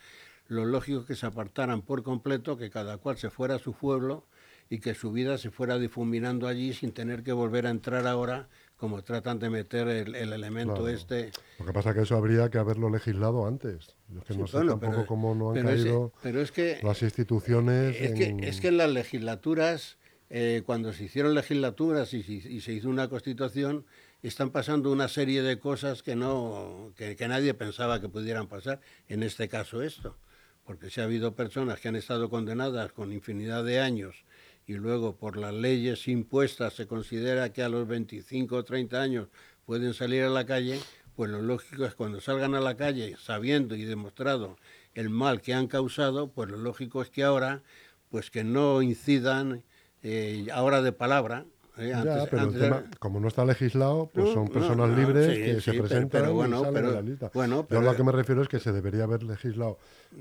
lo 0.47 0.65
lógico 0.65 1.01
es 1.01 1.05
que 1.05 1.15
se 1.15 1.25
apartaran 1.25 1.81
por 1.81 2.03
completo, 2.03 2.57
que 2.57 2.69
cada 2.69 2.97
cual 2.97 3.17
se 3.17 3.29
fuera 3.29 3.55
a 3.55 3.59
su 3.59 3.73
pueblo 3.73 4.25
y 4.69 4.79
que 4.79 4.93
su 4.93 5.11
vida 5.11 5.37
se 5.37 5.49
fuera 5.49 5.79
difuminando 5.79 6.47
allí 6.47 6.73
sin 6.73 6.91
tener 6.91 7.23
que 7.23 7.33
volver 7.33 7.65
a 7.67 7.71
entrar 7.71 8.05
ahora 8.07 8.49
como 8.77 9.03
tratan 9.03 9.39
de 9.39 9.49
meter 9.49 9.87
el, 9.89 10.15
elemento 10.15 10.87
este. 10.87 11.31
Lo 11.59 11.65
que 11.65 11.73
pasa 11.73 11.89
es 11.89 11.95
que 11.97 12.01
eso 12.03 12.15
habría 12.15 12.49
que 12.49 12.59
haberlo 12.59 12.89
legislado 12.89 13.45
antes. 13.45 13.97
Yo 14.07 14.21
es 14.21 14.25
que 14.25 14.37
no 14.37 14.47
sé 14.47 14.59
tampoco 14.65 15.05
cómo 15.05 15.35
no 15.35 15.51
han 15.51 15.63
caído 15.63 16.13
las 16.81 17.01
instituciones. 17.01 17.99
Es, 17.99 18.13
que, 18.13 18.37
es 18.41 18.61
que 18.61 18.69
en 18.69 18.77
las 18.77 18.89
legislaturas, 18.89 19.97
eh, 20.29 20.61
cuando 20.65 20.93
se 20.93 21.05
hicieron 21.05 21.33
legislaturas 21.33 22.13
y, 22.13 22.19
y, 22.19 22.61
se 22.61 22.73
hizo 22.73 22.89
una 22.89 23.07
constitución, 23.07 23.85
están 24.21 24.51
pasando 24.51 24.91
una 24.91 25.07
serie 25.07 25.41
de 25.41 25.57
cosas 25.57 26.03
que, 26.03 26.15
no, 26.15 26.93
que, 26.95 27.15
nadie 27.27 27.53
pensaba 27.53 27.99
que 27.99 28.09
pudieran 28.09 28.47
pasar. 28.47 28.79
En 29.07 29.23
este 29.23 29.47
caso 29.47 29.81
esto. 29.81 30.17
Porque 30.65 30.91
si 30.91 31.01
ha 31.01 31.05
habido 31.05 31.33
personas 31.33 31.79
que 31.79 31.87
han 31.87 31.95
estado 31.95 32.29
condenadas 32.29 32.91
con 32.91 33.11
infinidad 33.11 33.63
de 33.63 33.79
años 33.79 34.23
y 34.67 34.73
luego 34.73 35.15
por 35.15 35.35
las 35.35 35.53
leyes 35.53 36.07
impuestas 36.07 36.75
se 36.75 36.85
considera 36.85 37.51
que 37.51 37.63
a 37.63 37.69
los 37.69 37.87
25 37.87 38.55
o 38.55 38.63
30 38.63 39.01
años 39.01 39.29
pueden 39.65 39.95
salir 39.95 40.23
a 40.23 40.29
la 40.29 40.45
calle, 40.45 40.79
pues 41.15 41.31
lo 41.31 41.41
lógico 41.41 41.85
es 41.85 41.95
cuando 41.95 42.21
salgan 42.21 42.53
a 42.53 42.59
la 42.59 42.77
calle 42.77 43.15
sabiendo 43.19 43.75
y 43.75 43.83
demostrado 43.83 44.57
el 44.93 45.09
mal 45.09 45.41
que 45.41 45.55
han 45.55 45.67
causado, 45.67 46.31
pues 46.31 46.51
lo 46.51 46.57
lógico 46.57 47.01
es 47.01 47.09
que 47.09 47.23
ahora, 47.23 47.63
pues 48.09 48.29
que 48.29 48.43
no 48.43 48.83
incidan 48.83 49.63
eh, 50.03 50.47
ahora 50.53 50.81
de 50.81 50.91
palabra, 50.91 51.45
¿eh? 51.77 51.93
pero 52.29 52.83
como 52.99 53.19
no 53.19 53.27
está 53.27 53.45
legislado, 53.45 54.09
pues 54.13 54.33
son 54.33 54.47
personas 54.47 54.89
libres 54.89 55.27
que 55.27 55.61
se 55.61 55.73
presentan 55.79 56.23
y 56.33 56.51
salen 56.51 56.73
de 56.73 56.81
la 56.81 57.01
lista. 57.01 57.31
Bueno, 57.33 57.65
Yo 57.69 57.81
lo 57.81 57.95
que 57.95 58.03
me 58.03 58.11
refiero 58.11 58.41
es 58.41 58.47
que 58.47 58.59
se 58.59 58.71
debería 58.71 59.03
haber 59.03 59.23
legislado. 59.23 59.77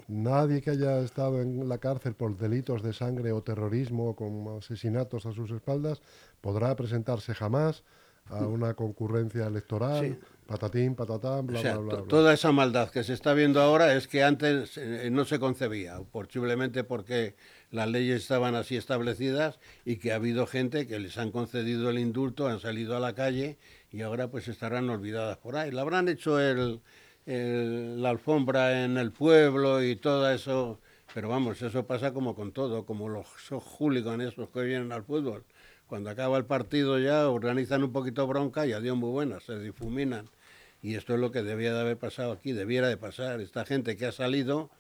Nadie 0.08 0.60
que 0.60 0.70
haya 0.70 0.98
estado 1.00 1.40
en 1.40 1.68
la 1.68 1.78
cárcel 1.78 2.14
por 2.14 2.36
delitos 2.36 2.82
de 2.82 2.92
sangre 2.92 3.32
o 3.32 3.42
terrorismo 3.42 4.14
con 4.14 4.58
asesinatos 4.58 5.26
a 5.26 5.32
sus 5.32 5.50
espaldas 5.50 6.00
podrá 6.40 6.74
presentarse 6.76 7.34
jamás 7.34 7.82
a 8.30 8.46
una 8.46 8.74
concurrencia 8.74 9.46
electoral, 9.46 10.18
patatín, 10.46 10.94
patatán, 10.94 11.46
bla, 11.46 11.60
bla, 11.60 11.76
bla, 11.78 12.02
Toda 12.02 12.34
esa 12.34 12.52
maldad 12.52 12.90
que 12.90 13.02
se 13.02 13.14
está 13.14 13.32
viendo 13.32 13.60
ahora 13.60 13.94
es 13.94 14.06
que 14.06 14.22
antes 14.22 14.76
eh, 14.76 15.08
no 15.10 15.24
se 15.24 15.38
concebía, 15.38 16.00
posiblemente 16.12 16.84
porque 16.84 17.36
las 17.70 17.88
leyes 17.88 18.22
estaban 18.22 18.54
así 18.54 18.76
establecidas 18.76 19.59
y 19.85 19.96
que 19.96 20.12
ha 20.12 20.16
habido 20.16 20.46
gente 20.46 20.87
que 20.87 20.98
les 20.98 21.18
han 21.18 21.31
concedido 21.31 21.90
el 21.90 21.98
indulto, 21.98 22.48
han 22.48 22.61
salido 22.61 22.96
a 22.96 23.00
la 23.00 23.14
calle 23.14 23.59
y 23.90 24.02
ahora 24.02 24.28
pues 24.31 24.48
estarán 24.48 24.88
olvidadas 24.88 25.38
por 25.38 25.57
ahí. 25.57 25.70
Le 25.70 25.81
habrán 25.81 26.09
hecho 26.09 26.40
el, 26.40 26.81
la 27.26 28.11
alfombra 28.11 28.85
en 28.85 28.96
el 28.96 29.12
pueblo 29.12 29.83
y 29.83 29.96
todo 29.96 30.31
eso, 30.31 30.81
pero 31.12 31.28
vamos, 31.28 31.61
eso 31.61 31.87
pasa 31.87 32.12
como 32.12 32.35
con 32.35 32.52
todo, 32.52 32.87
como 32.87 33.09
los 33.09 33.26
hooligans 33.50 34.24
esos 34.24 34.48
que 34.48 34.62
vienen 34.62 34.92
al 34.92 35.04
fútbol. 35.04 35.44
Cuando 35.87 36.11
acaba 36.11 36.37
el 36.37 36.44
partido 36.44 36.98
ya 36.98 37.28
organizan 37.28 37.83
un 37.83 37.92
poquito 37.92 38.26
bronca 38.26 38.66
y 38.66 38.72
adiós 38.72 38.96
muy 38.96 39.11
buenas, 39.11 39.44
se 39.44 39.59
difuminan. 39.59 40.28
Y 40.81 40.94
esto 40.94 41.14
es 41.14 41.20
lo 41.20 41.33
que 41.33 41.42
debía 41.42 41.72
de 41.74 41.81
haber 41.81 41.96
pasado 41.96 42.33
aquí, 42.33 42.52
debiera 42.52 42.88
de 42.88 42.96
pasar. 42.96 43.40
Esta 43.40 43.64
gente 43.64 43.96
que 43.96 44.07
ha 44.07 44.12
salido 44.12 44.70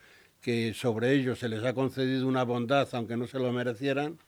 que 0.40 0.72
sobre 0.74 1.12
ellos 1.12 1.38
se 1.38 1.48
les 1.48 1.64
ha 1.64 1.74
concedido 1.74 2.26
una 2.26 2.44
bondad 2.44 2.88
aunque 2.92 3.16
no 3.16 3.26
se 3.26 3.38
lo 3.38 3.52
merecieran 3.52 4.18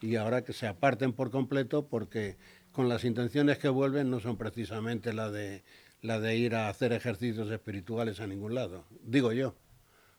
y 0.00 0.16
ahora 0.16 0.44
que 0.44 0.52
se 0.52 0.66
aparten 0.66 1.12
por 1.12 1.30
completo 1.30 1.86
porque 1.86 2.36
con 2.72 2.88
las 2.88 3.04
intenciones 3.04 3.58
que 3.58 3.68
vuelven 3.68 4.10
no 4.10 4.20
son 4.20 4.36
precisamente 4.36 5.12
la 5.12 5.30
de 5.30 5.64
la 6.02 6.20
de 6.20 6.36
ir 6.36 6.54
a 6.54 6.68
hacer 6.68 6.92
ejercicios 6.92 7.50
espirituales 7.50 8.20
a 8.20 8.26
ningún 8.26 8.54
lado, 8.54 8.84
digo 9.02 9.32
yo. 9.32 9.54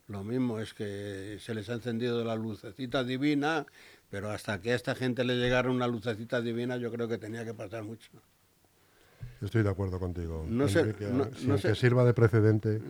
Lo 0.08 0.24
mismo 0.24 0.60
es 0.60 0.74
que 0.74 1.38
se 1.40 1.54
les 1.54 1.70
ha 1.70 1.74
encendido 1.74 2.24
la 2.24 2.36
lucecita 2.36 3.04
divina, 3.04 3.66
pero 4.10 4.32
hasta 4.32 4.62
que 4.62 4.72
a 4.72 4.76
esta 4.76 4.96
gente 4.96 5.26
le 5.26 5.36
llegara 5.36 5.70
una 5.70 5.86
lucecita 5.86 6.42
divina 6.42 6.78
yo 6.78 6.92
creo 6.92 7.08
que 7.08 7.18
tenía 7.18 7.44
que 7.44 7.54
pasar 7.54 7.84
mucho. 7.84 8.10
Estoy 9.41 9.62
de 9.62 9.69
acuerdo 9.69 10.00
contigo. 10.00 10.45
No 10.47 10.67
sé, 10.67 10.95
que 10.95 11.76
sirva 11.76 12.04
de 12.04 12.13
precedente. 12.13 12.82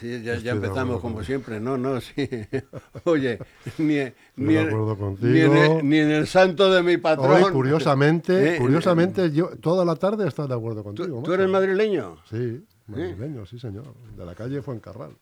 Sí, 0.00 0.22
ya, 0.22 0.34
empezamos 0.52 1.00
como 1.00 1.22
siempre. 1.24 1.60
No, 1.60 1.76
no, 1.76 2.00
sí. 2.00 2.28
Oye, 3.04 3.38
ni, 3.78 3.96
ni, 4.36 4.54
ni, 4.54 5.98
en 5.98 6.10
el, 6.10 6.26
santo 6.26 6.70
de 6.70 6.82
mi 6.82 6.96
patrón. 6.96 7.42
Hoy, 7.42 7.52
curiosamente, 7.52 8.54
¿Eh? 8.56 8.58
curiosamente, 8.58 9.32
yo 9.32 9.56
toda 9.60 9.84
la 9.84 9.96
tarde 9.96 10.28
estado 10.28 10.48
de 10.48 10.54
acuerdo 10.54 10.84
contigo. 10.84 11.22
¿Tú, 11.24 11.32
eres 11.32 11.48
madrileño? 11.48 12.18
Sí, 12.30 12.64
madrileño, 12.86 13.44
sí, 13.46 13.58
señor. 13.58 13.94
De 14.16 14.24
la 14.24 14.34
calle 14.34 14.62
Fuencarral. 14.62 15.16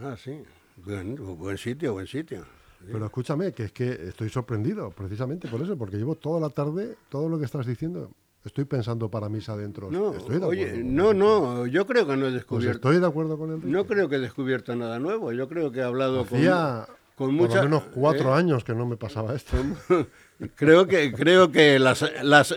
Ah, 0.00 0.16
sí. 0.16 0.42
Buen, 0.84 1.16
buen 1.38 1.56
sitio, 1.56 1.92
buen 1.92 2.06
sitio. 2.06 2.44
Pero 2.84 3.04
escúchame, 3.06 3.52
que 3.52 3.64
es 3.64 3.72
que 3.72 3.90
estoy 4.08 4.28
sorprendido 4.28 4.90
precisamente 4.90 5.48
por 5.48 5.60
eso, 5.60 5.76
porque 5.76 5.96
llevo 5.96 6.14
toda 6.14 6.40
la 6.40 6.50
tarde, 6.50 6.96
todo 7.08 7.28
lo 7.28 7.38
que 7.38 7.44
estás 7.44 7.66
diciendo, 7.66 8.10
Estoy 8.46 8.64
pensando 8.64 9.10
para 9.10 9.28
misa 9.28 9.54
adentro. 9.54 9.90
No, 9.90 10.14
oye, 10.46 10.80
no, 10.84 11.12
no, 11.12 11.66
yo 11.66 11.84
creo 11.84 12.06
que 12.06 12.16
no 12.16 12.26
he 12.26 12.30
pues 12.30 12.34
descubierto. 12.34 12.76
estoy 12.76 13.00
de 13.00 13.06
acuerdo 13.06 13.36
con 13.36 13.50
él. 13.50 13.60
No 13.64 13.86
creo 13.86 14.08
que 14.08 14.16
he 14.16 14.20
descubierto 14.20 14.76
nada 14.76 15.00
nuevo. 15.00 15.32
Yo 15.32 15.48
creo 15.48 15.72
que 15.72 15.80
he 15.80 15.82
hablado 15.82 16.20
Hacía 16.20 16.86
con, 17.16 17.36
con 17.36 17.48
Por 17.48 17.56
lo 17.56 17.62
menos 17.64 17.82
cuatro 17.92 18.30
¿eh? 18.30 18.38
años 18.38 18.62
que 18.62 18.72
no 18.72 18.86
me 18.86 18.96
pasaba 18.96 19.34
esto. 19.34 19.56
creo 20.54 20.86
que 20.86 21.12
creo 21.12 21.50
que 21.50 21.80
las, 21.80 22.08
las 22.22 22.54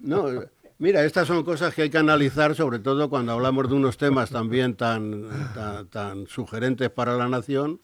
no, 0.00 0.26
mira, 0.78 1.04
estas 1.04 1.26
son 1.26 1.42
cosas 1.42 1.74
que 1.74 1.82
hay 1.82 1.90
que 1.90 1.98
analizar, 1.98 2.54
sobre 2.54 2.78
todo 2.78 3.10
cuando 3.10 3.32
hablamos 3.32 3.68
de 3.68 3.74
unos 3.74 3.96
temas 3.96 4.30
también 4.30 4.76
tan, 4.76 5.28
tan, 5.54 5.88
tan 5.88 6.26
sugerentes 6.28 6.88
para 6.90 7.16
la 7.16 7.28
nación 7.28 7.80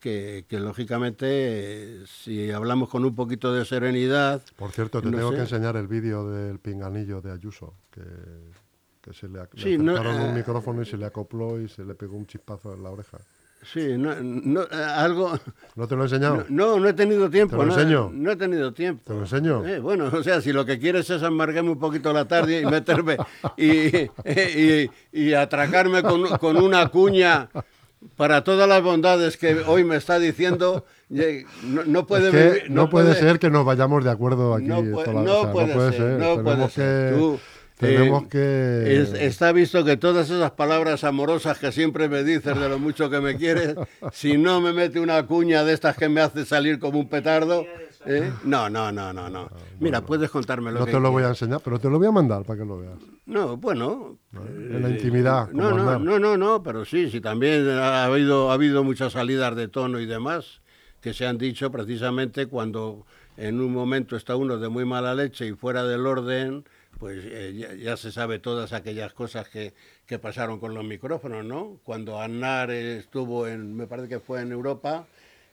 que, 0.00 0.44
lógicamente 0.50 2.04
si 2.06 2.50
hablamos 2.50 2.88
con 2.88 3.04
un 3.04 3.14
poquito 3.14 3.52
de 3.52 3.64
serenidad... 3.64 4.42
Por 4.56 4.72
cierto, 4.72 5.00
te 5.00 5.10
tengo 5.10 5.30
que 5.30 5.40
enseñar 5.40 5.76
el 5.76 5.86
vídeo 5.86 6.28
del 6.28 6.58
pinganillo 6.58 7.20
de 7.20 7.32
Ayuso, 7.32 7.74
que, 7.90 9.12
se 9.12 9.28
le, 9.28 9.40
sí, 9.56 9.76
un 9.76 9.90
eh, 9.90 10.32
micrófono 10.34 10.82
y 10.82 10.86
se 10.86 10.96
le 10.96 11.06
acopló 11.06 11.60
y 11.60 11.68
se 11.68 11.84
le 11.84 11.94
pegó 11.94 12.16
un 12.16 12.26
chispazo 12.26 12.74
en 12.74 12.82
la 12.82 12.90
oreja. 12.90 13.18
Sí, 13.62 13.98
no, 13.98 14.12
eh, 14.62 14.66
algo... 14.72 15.38
¿No 15.76 15.86
te 15.86 15.94
lo 15.94 16.02
he 16.02 16.04
enseñado? 16.06 16.46
No, 16.48 16.80
no 16.80 16.88
he 16.88 16.94
tenido 16.94 17.28
tiempo. 17.28 17.58
¿Te 17.58 17.66
lo 17.66 17.72
enseño? 17.74 18.10
No, 18.12 18.30
he 18.30 18.36
tenido 18.36 18.72
tiempo. 18.72 19.02
¿Te 19.04 19.12
lo 19.12 19.20
enseño? 19.20 19.66
Eh, 19.66 19.80
bueno, 19.80 20.10
o 20.12 20.22
sea, 20.22 20.40
si 20.40 20.52
lo 20.52 20.64
que 20.64 20.78
quieres 20.78 21.10
es 21.10 21.22
amargarme 21.22 21.70
un 21.70 21.78
poquito 21.78 22.12
la 22.12 22.26
tarde 22.26 22.62
y 22.62 22.66
meterme 22.66 23.18
y, 23.58 24.08
y, 25.12 25.34
atracarme 25.34 26.02
con, 26.02 26.26
con, 26.38 26.56
una 26.56 26.88
cuña 26.88 27.50
para 28.16 28.44
todas 28.44 28.68
las 28.68 28.82
bondades 28.82 29.36
que 29.36 29.60
hoy 29.66 29.84
me 29.84 29.96
está 29.96 30.18
diciendo, 30.18 30.84
no, 31.08 32.06
puede, 32.06 32.68
no, 32.68 32.88
puede, 32.88 33.14
ser 33.14 33.38
que 33.38 33.50
nos 33.50 33.64
vayamos 33.64 34.04
de 34.04 34.10
acuerdo 34.10 34.54
aquí. 34.54 34.66
No, 34.66 34.82
puede, 34.82 35.92
ser, 35.92 36.18
No 36.18 36.42
puede 36.42 36.68
ser. 36.70 37.40
Tenemos 37.76 38.26
que... 38.28 39.06
está 39.20 39.52
visto 39.52 39.84
que 39.84 39.96
todas 39.96 40.28
esas 40.28 40.50
palabras 40.50 41.02
amorosas 41.02 41.58
que 41.58 41.72
siempre 41.72 42.10
me 42.10 42.22
dices 42.22 42.58
de 42.58 42.68
lo 42.68 42.78
mucho 42.78 43.08
que 43.08 43.20
me 43.20 43.36
quieres, 43.36 43.74
si 44.12 44.36
no 44.36 44.60
me 44.60 44.74
mete 44.74 45.00
una 45.00 45.26
cuña 45.26 45.64
de 45.64 45.72
estas 45.72 45.96
que 45.96 46.10
me 46.10 46.20
hace 46.20 46.44
salir 46.44 46.78
como 46.78 46.98
un 46.98 47.08
petardo... 47.08 47.64
¿eh? 48.06 48.32
No, 48.44 48.68
no, 48.68 48.90
no, 48.90 49.12
no, 49.12 49.28
no. 49.28 49.48
Mira, 49.78 50.00
puedes 50.00 50.30
contármelo. 50.30 50.80
No 50.80 50.86
te 50.86 51.00
lo 51.00 51.10
voy 51.10 51.24
a 51.24 51.28
enseñar, 51.28 51.60
pero 51.62 51.78
te 51.78 51.88
lo 51.88 51.98
voy 51.98 52.08
a 52.08 52.12
mandar 52.12 52.44
para 52.44 52.60
que 52.60 52.64
lo 52.64 52.78
veas. 52.78 52.98
No, 53.26 53.56
bueno... 53.56 54.18
En 54.32 54.82
la 54.82 54.90
intimidad. 54.90 55.50
No, 55.50 55.70
no, 55.76 55.98
no, 55.98 56.18
no, 56.18 56.36
no, 56.36 56.62
pero 56.62 56.84
sí, 56.84 57.10
sí, 57.10 57.20
también 57.20 57.68
ha 57.68 58.04
habido, 58.04 58.50
ha 58.50 58.54
habido 58.54 58.84
muchas 58.84 59.12
salidas 59.12 59.54
de 59.56 59.68
tono 59.68 60.00
y 60.00 60.06
demás 60.06 60.60
que 61.00 61.14
se 61.14 61.26
han 61.26 61.38
dicho 61.38 61.70
precisamente 61.70 62.46
cuando 62.46 63.06
en 63.36 63.60
un 63.60 63.72
momento 63.72 64.16
está 64.16 64.36
uno 64.36 64.58
de 64.58 64.68
muy 64.68 64.84
mala 64.84 65.14
leche 65.14 65.46
y 65.46 65.52
fuera 65.52 65.84
del 65.84 66.06
orden 66.06 66.64
pues 66.98 67.22
eh, 67.24 67.78
ya, 67.82 67.96
se 67.96 68.12
sabe 68.12 68.38
todas 68.38 68.74
aquellas 68.74 69.14
cosas 69.14 69.48
que, 69.48 69.72
que, 70.06 70.18
pasaron 70.18 70.60
con 70.60 70.74
los 70.74 70.84
micrófonos, 70.84 71.44
¿no? 71.46 71.78
Cuando 71.82 72.20
Aznar 72.20 72.70
estuvo 72.70 73.46
en, 73.46 73.74
me 73.74 73.86
parece 73.86 74.08
que 74.08 74.20
fue 74.20 74.42
en 74.42 74.52
Europa, 74.52 75.06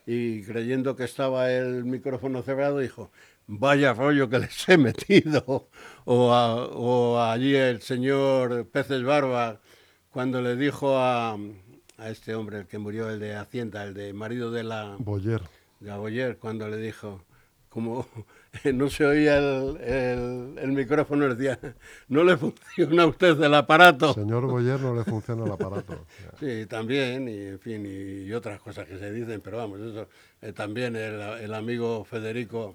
y 0.07 0.41
creyendo 0.43 0.95
que 0.95 1.03
estaba 1.03 1.51
el 1.51 1.83
micrófono 1.83 2.41
cerrado, 2.41 2.79
dijo, 2.79 3.11
vaya 3.45 3.93
rollo 3.93 4.29
que 4.29 4.39
les 4.39 4.69
he 4.69 4.77
metido. 4.77 5.69
O, 6.09 6.31
o 6.31 7.19
allí 7.19 7.53
el 7.53 7.81
señor 7.81 8.65
Peces 8.69 9.03
Barba, 9.03 9.59
cuando 10.09 10.41
le 10.41 10.55
dijo 10.55 10.97
a, 10.97 11.37
a, 11.97 12.09
este 12.09 12.33
hombre, 12.33 12.59
el 12.59 12.67
que 12.67 12.77
murió, 12.77 13.09
el 13.09 13.19
de 13.19 13.35
Hacienda, 13.35 13.83
el 13.83 13.93
de 13.93 14.13
marido 14.13 14.49
de 14.49 14.63
la... 14.63 14.95
Boyer. 14.99 15.41
De 15.81 15.93
Boyer, 15.97 16.37
cuando 16.37 16.69
le 16.69 16.77
dijo, 16.77 17.25
como 17.77 18.07
no 18.73 18.89
se 18.89 19.05
oía 19.05 19.37
el, 19.37 20.71
micrófono, 20.71 21.31
decía, 21.35 21.59
no 22.07 22.23
le 22.23 22.35
funciona 22.35 23.03
a 23.03 23.05
usted 23.05 23.39
el 23.39 23.53
aparato. 23.53 24.15
Señor 24.15 24.47
Boyer, 24.47 24.79
no 24.79 24.95
le 24.95 25.03
funciona 25.03 25.45
el 25.45 25.51
aparato. 25.51 26.07
sí, 26.39 26.65
también, 26.65 27.29
y 27.29 27.37
en 27.37 27.59
fin, 27.59 27.85
y, 27.85 28.33
otras 28.33 28.59
cosas 28.61 28.87
que 28.87 28.97
se 28.97 29.11
dicen, 29.11 29.41
pero 29.41 29.57
vamos, 29.57 29.79
eso 29.81 30.07
eh, 30.41 30.53
también 30.53 30.95
el, 30.95 31.53
amigo 31.53 32.03
Federico 32.03 32.73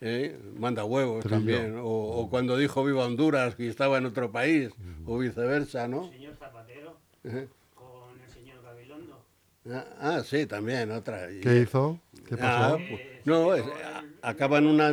eh, 0.00 0.36
manda 0.58 0.84
huevos 0.84 1.24
también, 1.24 1.76
o, 1.80 2.26
cuando 2.28 2.56
dijo 2.56 2.82
Viva 2.82 3.04
Honduras 3.04 3.54
y 3.58 3.68
estaba 3.68 3.98
en 3.98 4.06
otro 4.06 4.32
país, 4.32 4.70
o 5.06 5.18
viceversa, 5.18 5.86
¿no? 5.86 6.06
El 6.06 6.10
señor 6.14 6.34
Zapatero 6.34 6.96
con 7.76 8.20
el 8.20 8.28
señor 8.28 8.60
Gabilondo. 8.64 9.24
Ah, 9.70 9.84
ah, 10.00 10.22
sí, 10.24 10.46
también, 10.46 10.90
otra. 10.90 11.28
¿Qué 11.28 11.60
hizo? 11.60 12.00
¿Qué 12.26 12.36
pasó? 12.36 12.74
Ah, 12.74 12.76
pues, 12.76 13.00
no, 13.24 13.54
es, 13.54 13.62
acaban 14.22 14.66
una... 14.66 14.90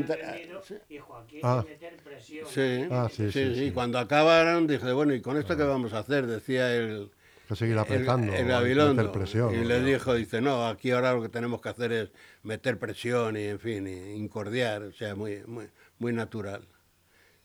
Y 0.89 0.97
Joaquín 0.97 1.39
ah. 1.43 1.63
meter 1.67 1.95
presión. 1.97 2.47
Sí, 2.47 2.87
ah, 2.91 3.07
sí, 3.11 3.31
sí, 3.31 3.55
sí, 3.55 3.71
Cuando 3.71 3.99
acabaron 3.99 4.67
dije, 4.67 4.91
bueno, 4.91 5.13
¿y 5.13 5.21
con 5.21 5.37
esto 5.37 5.55
qué 5.55 5.63
vamos 5.63 5.93
a 5.93 5.99
hacer? 5.99 6.27
Decía 6.27 6.75
el... 6.75 7.11
Que 7.47 7.55
seguir 7.55 7.77
apretando. 7.79 8.31
El, 8.31 8.51
el 8.51 9.09
presión, 9.09 9.55
y 9.55 9.65
le 9.65 9.81
dijo, 9.81 10.13
dice, 10.13 10.39
no, 10.39 10.67
aquí 10.67 10.91
ahora 10.91 11.13
lo 11.13 11.21
que 11.23 11.29
tenemos 11.29 11.61
que 11.61 11.69
hacer 11.69 11.91
es 11.91 12.11
meter 12.43 12.77
presión 12.77 13.37
y, 13.37 13.45
en 13.45 13.59
fin, 13.59 13.87
y 13.87 14.13
incordiar, 14.13 14.83
o 14.83 14.91
sea, 14.91 15.15
muy, 15.15 15.41
muy, 15.47 15.67
muy 15.97 16.13
natural. 16.13 16.61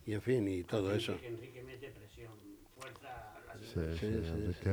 Y, 0.04 0.12
en 0.12 0.20
fin, 0.20 0.46
y 0.46 0.62
todo 0.64 0.94
eso. 0.94 1.16
Enrique 1.22 1.62
mete 1.62 1.88
presión, 1.88 2.32
fuerza... 2.78 3.23
Sí, 3.74 3.80
sí, 3.98 4.70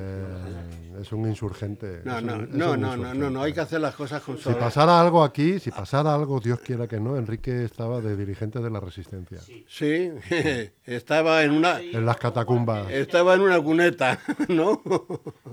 es 1.02 1.12
un 1.12 1.28
insurgente. 1.28 2.02
No, 2.04 2.22
no, 2.22 2.38
no, 2.38 2.78
no, 2.78 2.96
no, 2.96 3.30
no, 3.30 3.42
hay 3.42 3.52
que 3.54 3.62
hacer 3.62 3.82
las 3.82 3.96
cosas 3.96 4.22
con 4.22 4.38
Si 4.38 4.54
pasara 4.54 5.02
algo 5.02 5.24
aquí, 5.24 5.60
si 5.60 5.72
pasara 5.72 6.14
algo, 6.14 6.40
Dios 6.40 6.60
quiera 6.60 6.88
que 6.88 7.00
no, 7.00 7.18
Enrique 7.18 7.64
estaba 7.64 8.00
de 8.00 8.16
dirigente 8.16 8.60
de 8.60 8.70
la 8.70 8.80
resistencia. 8.80 9.40
Sí, 9.68 10.12
estaba 10.86 11.44
en 11.44 11.52
una... 11.52 11.82
En 11.82 12.06
las 12.06 12.18
catacumbas. 12.18 12.92
Estaba 12.92 13.34
en 13.34 13.42
una 13.42 13.60
cuneta, 13.60 14.20
¿no? 14.48 14.82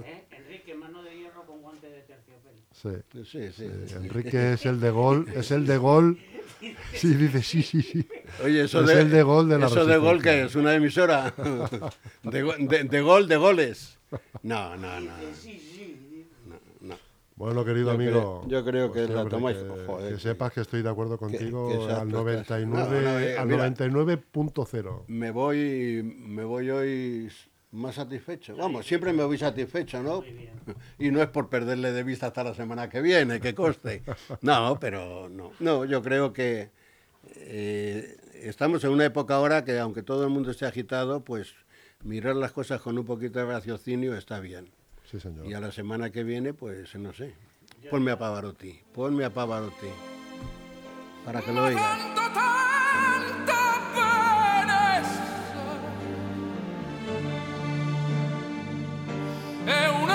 ¿Eh? 0.05 0.27
Enrique, 0.31 0.75
mano 0.75 1.03
de 1.03 1.17
hierro 1.17 1.47
con 1.47 1.63
guante 1.63 1.89
de 1.89 2.03
terciopelo. 2.03 2.61
Sí. 2.73 3.25
Sí, 3.25 3.53
sí. 3.53 3.71
Enrique 3.97 4.53
es 4.53 4.67
el 4.67 4.81
de 4.81 4.91
gol, 4.91 5.27
es 5.35 5.51
el 5.51 5.67
de 5.67 5.79
gol 5.79 6.19
Sí, 6.94 7.14
dice, 7.14 7.42
sí, 7.42 7.62
sí, 7.62 7.83
sí. 7.83 8.07
Oye, 8.44 8.64
eso 8.64 8.81
es 8.81 8.87
de, 8.87 9.01
el 9.01 9.11
de 9.11 9.23
gol 9.23 9.49
de 9.49 9.59
la 9.59 9.66
Eso 9.66 9.87
de 9.87 9.97
gol 9.97 10.23
que 10.23 10.42
es 10.42 10.55
una 10.55 10.75
emisora 10.75 11.33
de, 12.23 12.85
de, 12.85 13.01
gol, 13.01 13.29
de 13.29 13.37
goles. 13.37 13.99
No, 14.42 14.77
no, 14.77 15.01
no. 15.01 15.12
Bueno, 17.38 17.64
querido 17.64 17.92
amigo. 17.92 18.44
yo 18.49 18.64
creo 18.64 18.90
que 18.90 19.07
la 19.07 19.25
tomáis. 19.25 19.59
Que, 20.09 20.18
sepas 20.18 20.53
que 20.53 20.61
estoy 20.61 20.83
de 20.83 20.90
acuerdo 20.90 21.18
contigo 21.18 21.87
al 21.88 22.11
99, 22.11 23.38
al 23.38 23.49
99.0. 23.49 25.05
Me 25.07 25.31
voy, 25.31 26.03
me 26.03 26.42
voy 26.42 26.71
hoy 26.71 27.31
más 27.73 27.97
satisfecho. 27.97 28.57
Vamos, 28.57 28.87
siempre 28.87 29.13
me 29.13 29.25
voy 29.25 29.39
satisfecho, 29.39 30.03
¿no? 30.03 30.23
Y 30.99 31.11
no 31.11 31.23
es 31.23 31.29
por 31.29 31.49
perderle 31.49 31.93
de 31.93 32.03
vista 32.03 32.27
hasta 32.29 32.45
la 32.45 32.55
semana 32.55 32.89
que 32.89 33.01
viene, 33.01 33.41
que 33.41 33.55
coste. 33.55 34.03
No, 34.43 34.79
pero 34.81 35.29
no. 35.29 35.53
No, 35.61 35.85
yo 35.85 36.03
creo 36.03 36.33
que 36.33 36.71
eh, 37.37 38.17
estamos 38.35 38.85
en 38.85 38.91
una 38.91 39.05
época 39.05 39.35
ahora 39.35 39.65
que, 39.65 39.79
aunque 39.79 40.03
todo 40.03 40.25
el 40.25 40.31
mundo 40.31 40.51
esté 40.51 40.67
agitado, 40.67 41.25
pues 41.25 41.55
mirar 42.03 42.37
las 42.37 42.53
cosas 42.53 42.81
con 42.81 42.99
un 42.99 43.05
poquito 43.05 43.39
de 43.39 43.47
raciocinio 43.47 44.17
está 44.17 44.41
bien. 44.41 44.71
Sí, 45.11 45.19
señor. 45.21 45.47
Y 45.47 45.55
a 45.55 45.61
la 45.61 45.73
semana 45.73 46.11
que 46.11 46.23
viene, 46.23 46.53
pues 46.53 46.95
no 46.97 47.13
sé. 47.13 47.35
Ponme 47.91 48.11
a 48.11 48.19
Pavarotti, 48.19 48.81
ponme 48.93 49.25
a 49.25 49.33
Pavarotti. 49.33 49.89
Para 51.25 51.41
que 51.41 51.53
lo 51.53 51.65
oigas. 51.65 52.58
è 59.69 60.08